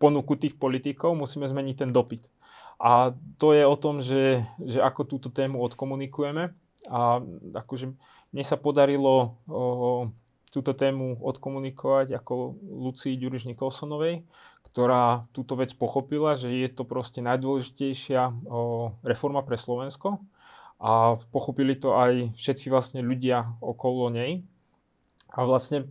[0.00, 2.32] ponuku tých politikov, musíme zmeniť ten dopyt.
[2.80, 6.56] A to je o tom, že, že ako túto tému odkomunikujeme.
[6.88, 7.20] A
[7.52, 7.92] akože
[8.32, 10.08] mne sa podarilo o,
[10.50, 14.26] túto tému odkomunikovať ako Lucii Ďuriš Nikolsonovej,
[14.70, 18.34] ktorá túto vec pochopila, že je to proste najdôležitejšia
[19.06, 20.22] reforma pre Slovensko
[20.82, 24.42] a pochopili to aj všetci vlastne ľudia okolo nej.
[25.30, 25.86] A vlastne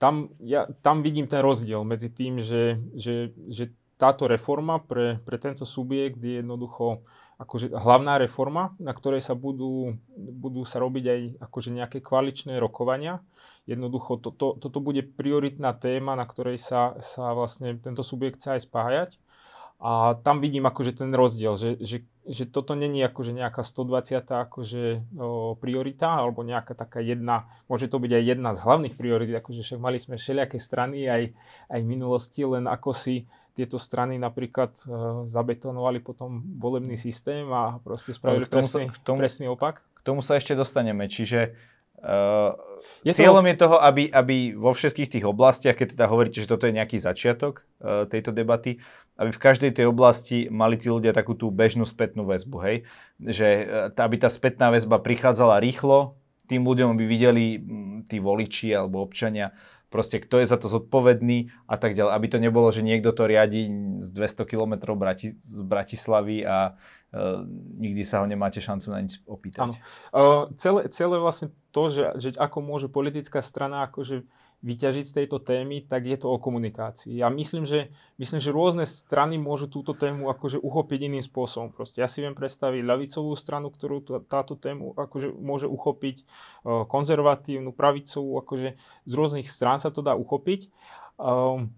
[0.00, 5.36] tam, ja, tam vidím ten rozdiel medzi tým, že, že, že táto reforma pre, pre
[5.36, 7.04] tento subjekt je jednoducho
[7.40, 13.24] akože hlavná reforma, na ktorej sa budú, budú sa robiť aj akože nejaké kvaličné rokovania.
[13.64, 18.60] Jednoducho to, to, toto bude prioritná téma, na ktorej sa, sa vlastne tento subjekt chce
[18.60, 19.10] aj spájať.
[19.80, 24.84] A tam vidím akože ten rozdiel, že, že, že toto není akože nejaká 120 akože,
[25.16, 29.64] o, priorita, alebo nejaká taká jedna, môže to byť aj jedna z hlavných priorit, akože
[29.64, 31.32] však mali sme všelijaké strany aj,
[31.72, 34.82] aj v minulosti, len ako si tieto strany napríklad e,
[35.28, 39.82] zabetonovali potom volebný systém a proste spravili presný, sa, tomu, presný opak.
[39.98, 41.54] K tomu sa ešte dostaneme, čiže
[42.00, 42.56] Uh,
[43.04, 43.50] je cieľom to...
[43.52, 46.96] je toho, aby, aby vo všetkých tých oblastiach, keď teda hovoríte, že toto je nejaký
[46.96, 48.80] začiatok uh, tejto debaty,
[49.20, 52.76] aby v každej tej oblasti mali tí ľudia takú tú bežnú spätnú väzbu, hej?
[53.20, 53.48] Že
[53.92, 56.16] uh, aby tá spätná väzba prichádzala rýchlo,
[56.48, 59.52] tým ľuďom by videli m, tí voliči alebo občania,
[59.90, 62.12] proste kto je za to zodpovedný a tak ďalej.
[62.14, 63.66] Aby to nebolo, že niekto to riadi
[64.00, 67.42] z 200 km Brati- z Bratislavy a uh,
[67.76, 69.74] nikdy sa ho nemáte šancu na nič opýtať.
[69.74, 69.74] Áno.
[70.14, 74.24] Uh, celé, celé vlastne to, že, že ako môže politická strana akože
[74.60, 77.16] vyťažiť z tejto témy, tak je to o komunikácii.
[77.16, 77.88] Ja myslím, že,
[78.20, 81.72] myslím, že rôzne strany môžu túto tému akože uchopiť iným spôsobom.
[81.72, 86.28] Proste ja si viem predstaviť ľavicovú stranu, ktorú táto tému akože môže uchopiť,
[86.64, 88.76] konzervatívnu, pravicovú, akože
[89.08, 90.68] z rôznych strán sa to dá uchopiť.
[91.16, 91.72] Um,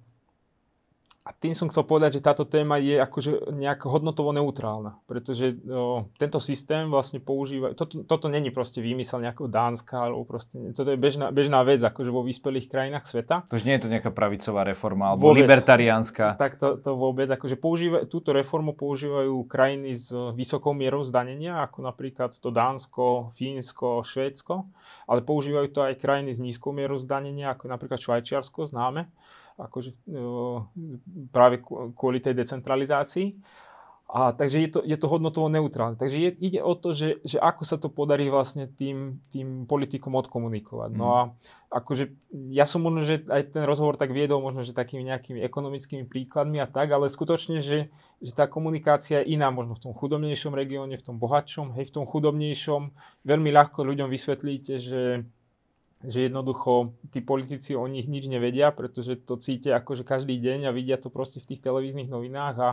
[1.23, 6.11] a tým som chcel povedať, že táto téma je akože nejak hodnotovo neutrálna, pretože o,
[6.19, 10.99] tento systém vlastne používa, toto, toto není proste výmysel nejakého Dánska, alebo proste, toto je
[10.99, 13.47] bežná, bežná vec akože vo vyspelých krajinách sveta.
[13.47, 16.43] Takže nie je to nejaká pravicová reforma, alebo vôbec, libertariánska.
[16.43, 21.87] Tak to, to vôbec, akože používa, túto reformu používajú krajiny s vysokou mierou zdanenia, ako
[21.87, 24.67] napríklad to Dánsko, Fínsko, Švédsko,
[25.07, 29.07] ale používajú to aj krajiny s nízkou mierou zdanenia, ako napríklad Švajčiarsko, známe
[29.69, 29.95] akože,
[31.31, 31.63] práve
[31.95, 33.39] kvôli tej decentralizácii.
[34.13, 35.97] A takže je to, je to hodnotovo neutrálne.
[35.97, 40.13] Takže je, ide o to, že, že ako sa to podarí vlastne tým, tým politikom
[40.13, 40.93] odkomunikovať.
[40.93, 40.99] Mm.
[41.01, 41.21] No a
[41.73, 42.13] akože
[42.53, 46.61] ja som možno, že aj ten rozhovor tak viedol možno, že takými nejakými ekonomickými príkladmi
[46.61, 47.89] a tak, ale skutočne, že,
[48.21, 51.95] že tá komunikácia je iná možno v tom chudobnejšom regióne, v tom bohatšom, hej, v
[51.97, 52.93] tom chudobnejšom.
[53.25, 55.25] Veľmi ľahko ľuďom vysvetlíte, že
[56.03, 60.75] že jednoducho tí politici o nich nič nevedia, pretože to cítia akože každý deň a
[60.75, 62.71] vidia to proste v tých televíznych novinách a,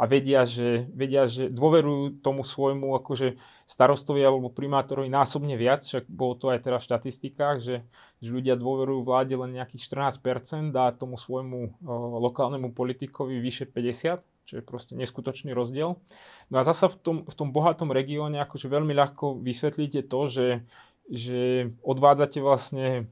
[0.00, 3.36] a vedia, že, vedia, že dôverujú tomu svojmu akože
[3.70, 7.76] starostovi alebo primátorovi násobne viac, však bolo to aj teraz v štatistikách, že,
[8.18, 9.86] že ľudia dôverujú vláde len nejakých
[10.18, 15.94] 14% a tomu svojmu o, lokálnemu politikovi vyše 50%, čo je proste neskutočný rozdiel.
[16.50, 20.44] No a zasa v tom, v tom bohatom regióne akože veľmi ľahko vysvetlíte to, že
[21.10, 23.10] že odvádzate vlastne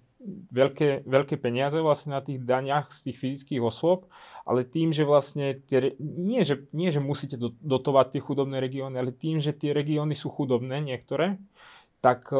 [0.50, 4.06] veľké, veľké peniaze vlastne na tých daniach z tých fyzických osôb,
[4.46, 9.10] ale tým, že vlastne tie, nie, že, nie, že musíte dotovať tie chudobné regióny, ale
[9.14, 11.38] tým, že tie regióny sú chudobné niektoré,
[11.98, 12.30] tak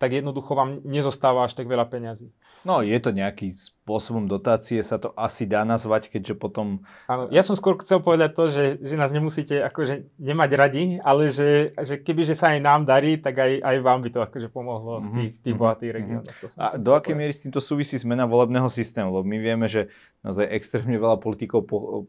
[0.00, 2.32] tak jednoducho vám nezostáva až tak veľa peňazí.
[2.64, 6.80] No, je to nejaký spôsobom dotácie, sa to asi dá nazvať, keďže potom...
[7.04, 11.28] Áno, ja som skôr chcel povedať to, že, že nás nemusíte akože nemať radi, ale
[11.28, 14.48] že, že keby že sa aj nám darí, tak aj, aj vám by to akože
[14.48, 15.60] pomohlo v mhm, tých, tých mm-hmm.
[15.60, 16.36] bohatých regiónoch.
[16.56, 19.12] A do akej miery s týmto súvisí zmena volebného systému?
[19.12, 19.92] Lebo my vieme, že
[20.24, 22.08] naozaj extrémne veľa politikov po,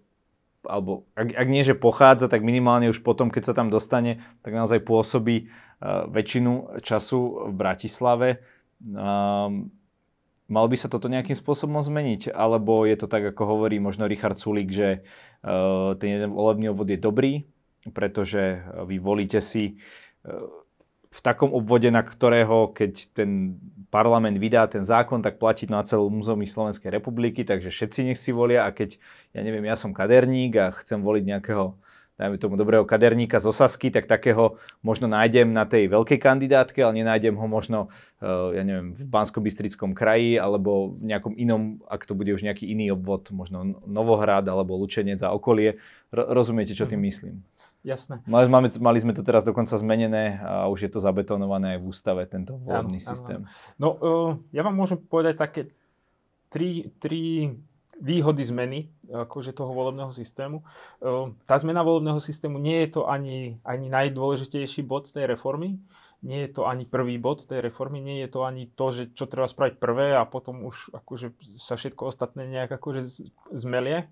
[0.65, 4.53] alebo ak, ak nie, že pochádza, tak minimálne už potom, keď sa tam dostane, tak
[4.53, 8.29] naozaj pôsobí uh, väčšinu času v Bratislave.
[8.85, 9.73] Um,
[10.45, 12.29] mal by sa toto nejakým spôsobom zmeniť?
[12.29, 15.01] Alebo je to tak, ako hovorí možno Richard Sulik, že
[15.41, 17.33] uh, ten jeden volebný obvod je dobrý,
[17.97, 19.81] pretože vy volíte si
[20.29, 20.60] uh,
[21.11, 23.59] v takom obvode, na ktorého, keď ten
[23.91, 28.31] parlament vydá ten zákon, tak platí na celom území Slovenskej republiky, takže všetci nech si
[28.31, 28.95] volia a keď,
[29.35, 31.75] ja neviem, ja som kaderník a chcem voliť nejakého
[32.21, 37.01] dajme tomu dobrého kaderníka z Osasky, tak takého možno nájdem na tej veľkej kandidátke, ale
[37.01, 37.89] nenájdem ho možno,
[38.21, 39.41] uh, ja neviem, v bansko
[39.97, 44.77] kraji alebo v nejakom inom, ak to bude už nejaký iný obvod, možno Novohrad alebo
[44.77, 45.81] Lučenec a okolie.
[46.13, 47.07] Rozumiete, čo tým mhm.
[47.09, 47.35] myslím?
[47.81, 48.21] Jasné.
[48.29, 51.85] Mali, máme, mali sme to teraz dokonca zmenené a už je to zabetonované aj v
[51.89, 53.41] ústave, tento volebný systém.
[53.41, 53.49] Áno.
[53.81, 55.61] No, uh, ja vám môžem povedať také
[56.53, 57.49] tri, tri
[57.97, 60.61] výhody zmeny akože toho volebného systému.
[61.01, 65.81] Uh, tá zmena volebného systému nie je to ani, ani najdôležitejší bod tej reformy,
[66.21, 69.25] nie je to ani prvý bod tej reformy, nie je to ani to, že čo
[69.25, 73.09] treba spraviť prvé a potom už akože sa všetko ostatné nejak akože
[73.57, 74.05] zmelie.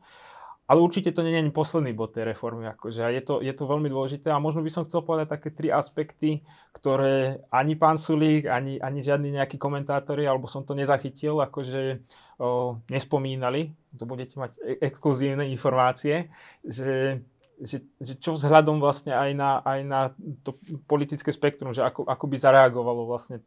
[0.69, 2.69] Ale určite to nie je posledný bod tej reformy.
[2.69, 3.01] Akože.
[3.09, 4.29] Je to, je to veľmi dôležité.
[4.29, 6.45] A možno by som chcel povedať také tri aspekty,
[6.77, 12.05] ktoré ani pán Sulík, ani, ani žiadni nejakí komentátori, alebo som to nezachytil, akože
[12.37, 13.73] o, nespomínali.
[13.97, 16.29] To budete mať e- exkluzívne informácie,
[16.61, 17.25] že
[17.59, 20.01] že, že čo vzhľadom vlastne aj na, aj na
[20.47, 20.55] to
[20.87, 23.43] politické spektrum, že ako, ako by zareagovalo vlastne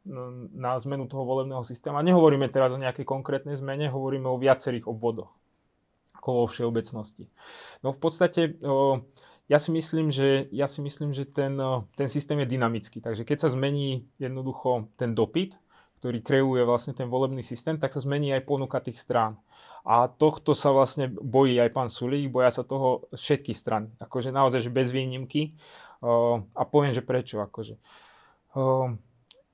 [0.53, 1.97] na zmenu toho volebného systému.
[1.97, 5.33] A nehovoríme teraz o nejakej konkrétnej zmene, hovoríme o viacerých obvodoch
[6.31, 7.27] vo všeobecnosti.
[7.83, 8.63] No v podstate
[9.51, 11.59] ja si myslím, že, ja si myslím, že ten,
[11.99, 13.03] ten systém je dynamický.
[13.03, 15.59] Takže keď sa zmení jednoducho ten dopyt,
[15.99, 19.39] ktorý kreuje vlastne ten volebný systém, tak sa zmení aj ponuka tých strán.
[19.87, 23.91] A tohto sa vlastne bojí aj pán Sulík, boja sa toho všetky strany.
[23.99, 25.55] Akože naozaj, že bez výnimky.
[26.55, 27.39] a poviem, že prečo.
[27.43, 27.79] Akože.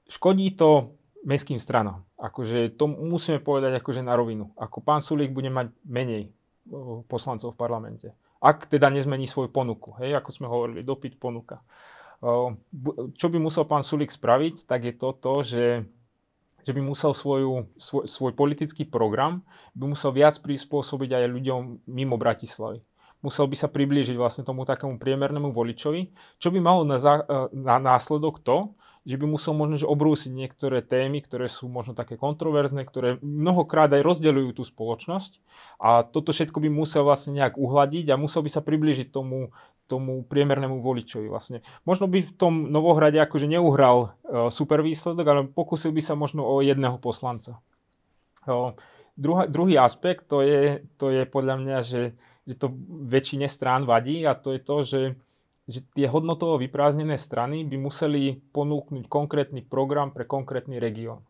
[0.09, 2.05] škodí to mestským stranám.
[2.17, 4.53] Akože to musíme povedať akože na rovinu.
[4.57, 6.33] Ako pán Sulík bude mať menej
[7.09, 8.09] poslancov v parlamente.
[8.39, 9.99] Ak teda nezmení svoju ponuku.
[9.99, 11.61] Hej, ako sme hovorili, dopyt ponuka.
[13.15, 15.87] Čo by musel pán Sulík spraviť, tak je toto, že
[16.69, 19.41] že by musel svoju, svoj, svoj politický program
[19.73, 22.85] by musel viac prispôsobiť aj ľuďom mimo Bratislavy.
[23.25, 27.57] Musel by sa priblížiť vlastne tomu takému priemernému voličovi, čo by malo na, zá, e,
[27.57, 28.77] na následok to,
[29.09, 33.89] že by musel možno že obrúsiť niektoré témy, ktoré sú možno také kontroverzné, ktoré mnohokrát
[33.89, 35.41] aj rozdeľujú tú spoločnosť
[35.81, 39.49] a toto všetko by musel vlastne nejak uhladiť a musel by sa priblížiť tomu,
[39.89, 41.65] tomu priemernému voličovi vlastne.
[41.89, 46.45] Možno by v tom Novohrade akože neuhral uh, super výsledok, ale pokusil by sa možno
[46.45, 47.57] o jedného poslanca.
[48.45, 48.77] Uh,
[49.17, 52.13] druhá, druhý aspekt, to je, to je podľa mňa, že,
[52.45, 52.77] že to
[53.09, 55.01] väčšine strán vadí a to je to, že,
[55.69, 61.29] že tie hodnotovo vyprázdnené strany by museli ponúknuť konkrétny program pre konkrétny región.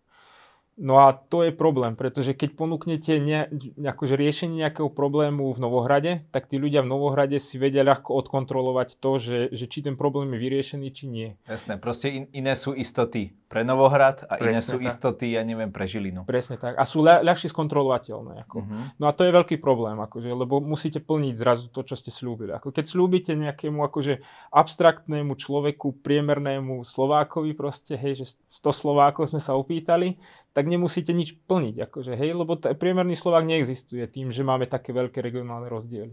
[0.79, 3.51] No a to je problém, pretože keď ponúknete ne,
[3.83, 9.03] akože riešenie nejakého problému v Novohrade, tak tí ľudia v Novohrade si vedia ľahko odkontrolovať
[9.03, 11.29] to, že, že či ten problém je vyriešený, či nie.
[11.51, 14.93] Jasné, proste in, iné sú istoty pre Novohrad a Presne iné sú tak.
[14.93, 16.29] istoty, ja neviem, pre Žilinu.
[16.29, 16.77] Presne tak.
[16.77, 18.45] A sú ľa, ľahšie skontrolovateľné.
[18.45, 18.61] Ako.
[18.61, 18.83] Uh-huh.
[19.01, 22.53] No a to je veľký problém, akože, lebo musíte plniť zrazu to, čo ste slúbili.
[22.53, 24.21] Ako keď slúbite nejakému akože
[24.53, 30.21] abstraktnému človeku, priemernému Slovákovi proste, hej, že 100 Slovákov sme sa opýtali,
[30.53, 31.89] tak nemusíte nič plniť.
[31.89, 36.13] Akože, hej, lebo t- priemerný Slovák neexistuje tým, že máme také veľké regionálne rozdiely.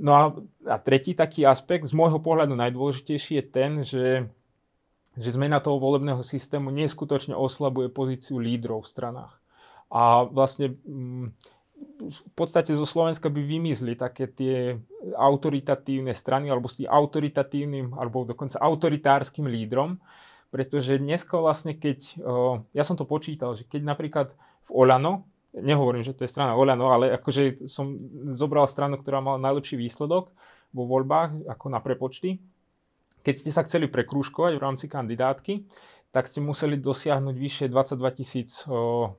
[0.00, 0.22] No a,
[0.66, 4.04] a tretí taký aspekt, z môjho pohľadu najdôležitejší je ten, že,
[5.20, 9.34] že zmena toho volebného systému neskutočne oslabuje pozíciu lídrov v stranách.
[9.92, 11.36] A vlastne mm,
[12.00, 14.80] v podstate zo Slovenska by vymizli také tie
[15.16, 20.00] autoritatívne strany alebo s tým autoritatívnym alebo dokonca autoritárskym lídrom,
[20.48, 22.20] pretože dneska vlastne, keď,
[22.74, 24.28] ja som to počítal, že keď napríklad
[24.66, 27.98] v Olano, nehovorím, že to je strana Olano, ale akože som
[28.34, 30.30] zobral stranu, ktorá mala najlepší výsledok
[30.70, 32.38] vo voľbách, ako na prepočty,
[33.22, 35.66] keď ste sa chceli prekrúžkovať v rámci kandidátky,
[36.10, 38.66] tak ste museli dosiahnuť vyššie 22 tisíc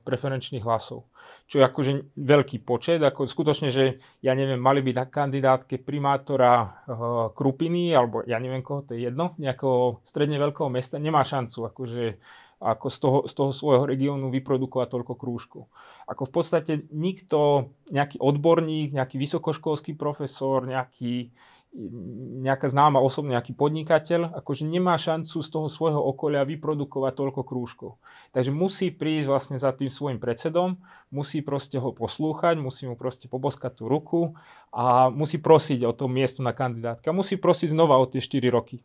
[0.04, 1.08] preferenčných hlasov.
[1.48, 3.00] Čo je akože veľký počet.
[3.00, 6.84] Ako skutočne, že ja neviem, mali byť na kandidátke primátora
[7.32, 12.20] Krupiny, alebo ja neviem koho, to je jedno, nejakého stredne veľkého mesta, nemá šancu akože
[12.62, 15.62] ako z toho, z toho svojho regiónu vyprodukovať toľko krúžkov.
[16.06, 21.34] Ako v podstate nikto, nejaký odborník, nejaký vysokoškolský profesor, nejaký
[21.72, 27.90] nejaká známa osobná, nejaký podnikateľ, akože nemá šancu z toho svojho okolia vyprodukovať toľko krúžkov.
[28.36, 30.76] Takže musí prísť vlastne za tým svojim predsedom,
[31.08, 34.36] musí proste ho poslúchať, musí mu proste poboskať tú ruku
[34.68, 37.08] a musí prosiť o to miesto na kandidátka.
[37.16, 38.84] Musí prosiť znova o tie 4 roky.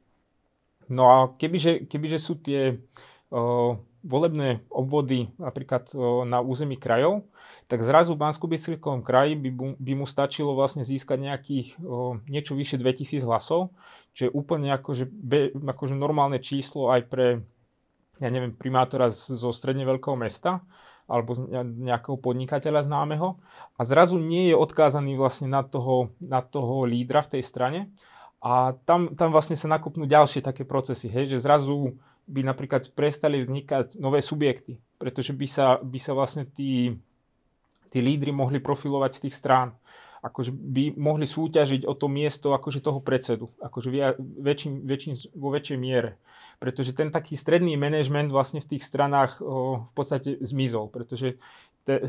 [0.87, 2.79] No a kebyže, kebyže sú tie
[3.27, 3.75] o,
[4.07, 5.91] volebné obvody napríklad
[6.23, 7.27] na území krajov,
[7.67, 8.47] tak zrazu v bansko
[9.03, 13.75] kraji by, by mu stačilo vlastne získať nejakých o, niečo vyššie 2000 hlasov,
[14.15, 17.43] čo je úplne akože, be, akože normálne číslo aj pre,
[18.23, 20.63] ja neviem, primátora z, zo stredne veľkého mesta
[21.07, 23.39] alebo z nejakého podnikateľa známeho.
[23.79, 27.79] A zrazu nie je odkázaný vlastne na toho, na toho lídra v tej strane.
[28.43, 31.97] A tam, tam vlastne sa nakupnú ďalšie také procesy, hej, že zrazu
[32.27, 36.99] by napríklad prestali vznikať nové subjekty, pretože by sa, by sa vlastne tí
[37.89, 39.69] tí lídry mohli profilovať z tých strán.
[40.17, 45.77] Akože by mohli súťažiť o to miesto akože toho predsedu, akože väčšin, väčšin, vo väčšej
[45.77, 46.17] miere.
[46.57, 51.37] Pretože ten taký stredný manažment vlastne v tých stranách o, v podstate zmizol, pretože
[51.87, 52.03] te,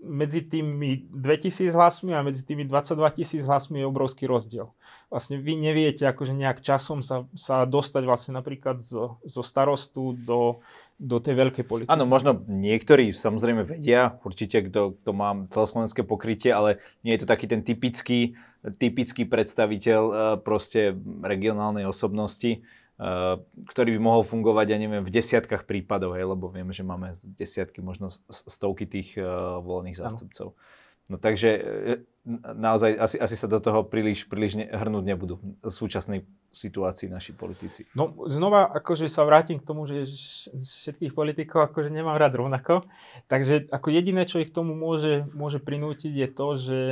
[0.00, 4.72] medzi tými 2000 hlasmi a medzi tými 22 tisíc hlasmi je obrovský rozdiel.
[5.12, 10.64] Vlastne vy neviete akože nejak časom sa, sa dostať vlastne napríklad zo, zo starostu do
[11.00, 11.88] do tej veľkej politiky.
[11.88, 17.30] Áno, možno niektorí samozrejme vedia, určite kto, kto má celoslovenské pokrytie, ale nie je to
[17.32, 18.36] taký ten typický,
[18.76, 20.92] typický predstaviteľ uh, proste
[21.24, 22.60] regionálnej osobnosti,
[23.64, 27.80] ktorý by mohol fungovať, ja neviem, v desiatkách prípadov, hej, lebo vieme, že máme desiatky,
[27.80, 30.52] možno stovky tých uh, voľných zástupcov.
[31.10, 31.50] No takže
[32.38, 36.22] naozaj asi, asi sa do toho príliš, príliš ne, hrnúť nebudú v súčasnej
[36.54, 37.90] situácii naši politici.
[37.98, 40.06] No znova akože sa vrátim k tomu, že
[40.54, 42.86] všetkých politikov akože nemám rád rovnako.
[43.26, 46.82] Takže ako jediné, čo ich tomu môže, môže prinútiť je to, že,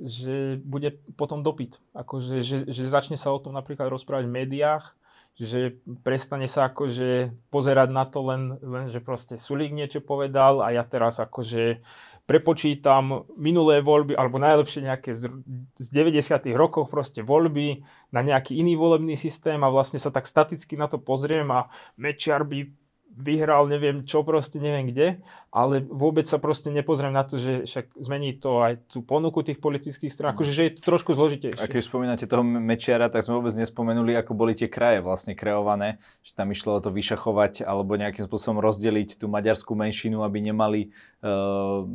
[0.00, 1.84] že bude potom dopyt.
[1.92, 4.96] Akože, že, že začne sa o tom napríklad rozprávať v médiách,
[5.34, 10.70] že prestane sa akože pozerať na to len, len že proste Sulík niečo povedal a
[10.70, 11.82] ja teraz akože
[12.24, 15.28] prepočítam minulé voľby, alebo najlepšie nejaké z,
[15.76, 16.54] z 90.
[16.54, 20.96] rokov proste voľby na nejaký iný volebný systém a vlastne sa tak staticky na to
[20.96, 21.68] pozriem a
[21.98, 22.83] Mečiar by
[23.14, 25.22] vyhral neviem čo, proste neviem kde,
[25.54, 29.62] ale vôbec sa proste nepozriem na to, že však zmení to aj tú ponuku tých
[29.62, 31.62] politických strán, akože že je to trošku zložitejšie.
[31.62, 36.02] A keď spomínate toho Mečiara, tak sme vôbec nespomenuli, ako boli tie kraje vlastne kreované,
[36.26, 40.90] že tam išlo o to vyšachovať alebo nejakým spôsobom rozdeliť tú maďarskú menšinu, aby nemali
[41.22, 41.86] uh,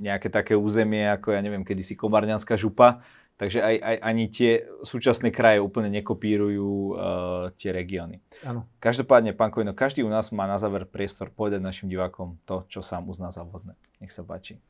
[0.00, 3.02] nejaké také územie, ako ja neviem, kedysi Komarňanská župa,
[3.40, 8.20] Takže aj, aj, ani tie súčasné kraje úplne nekopírujú uh, tie regióny.
[8.44, 8.68] Áno.
[8.76, 12.84] Každopádne, pán Kojno, každý u nás má na záver priestor povedať našim divákom to, čo
[12.84, 13.80] sám uzná za vhodné.
[13.96, 14.60] Nech sa páči.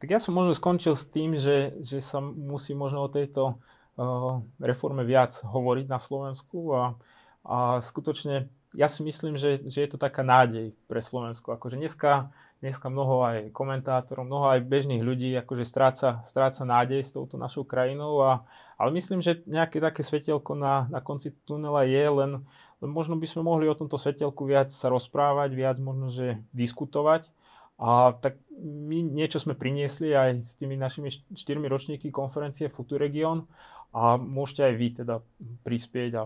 [0.00, 3.60] Tak ja som možno skončil s tým, že, že sa musí možno o tejto
[4.00, 6.96] uh, reforme viac hovoriť na Slovensku a,
[7.44, 11.54] a skutočne ja si myslím, že, že je to taká nádej pre Slovensko.
[11.54, 17.12] Akože dneska dneska mnoho aj komentátorov, mnoho aj bežných ľudí akože stráca, stráca nádej s
[17.12, 18.24] touto našou krajinou.
[18.24, 18.40] A,
[18.80, 22.40] ale myslím, že nejaké také svetelko na, na konci tunela je, len,
[22.80, 27.28] len možno by sme mohli o tomto svetelku viac sa rozprávať, viac možno, že diskutovať.
[27.76, 33.44] A tak my niečo sme priniesli aj s tými našimi štyrmi ročníky konferencie Futuregion
[33.92, 35.20] a môžete aj vy teda
[35.68, 36.22] prispieť a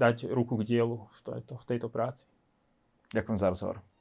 [0.00, 2.24] dať ruku k dielu v tejto, v tejto práci.
[3.12, 3.97] Ďakujem za rozhovor.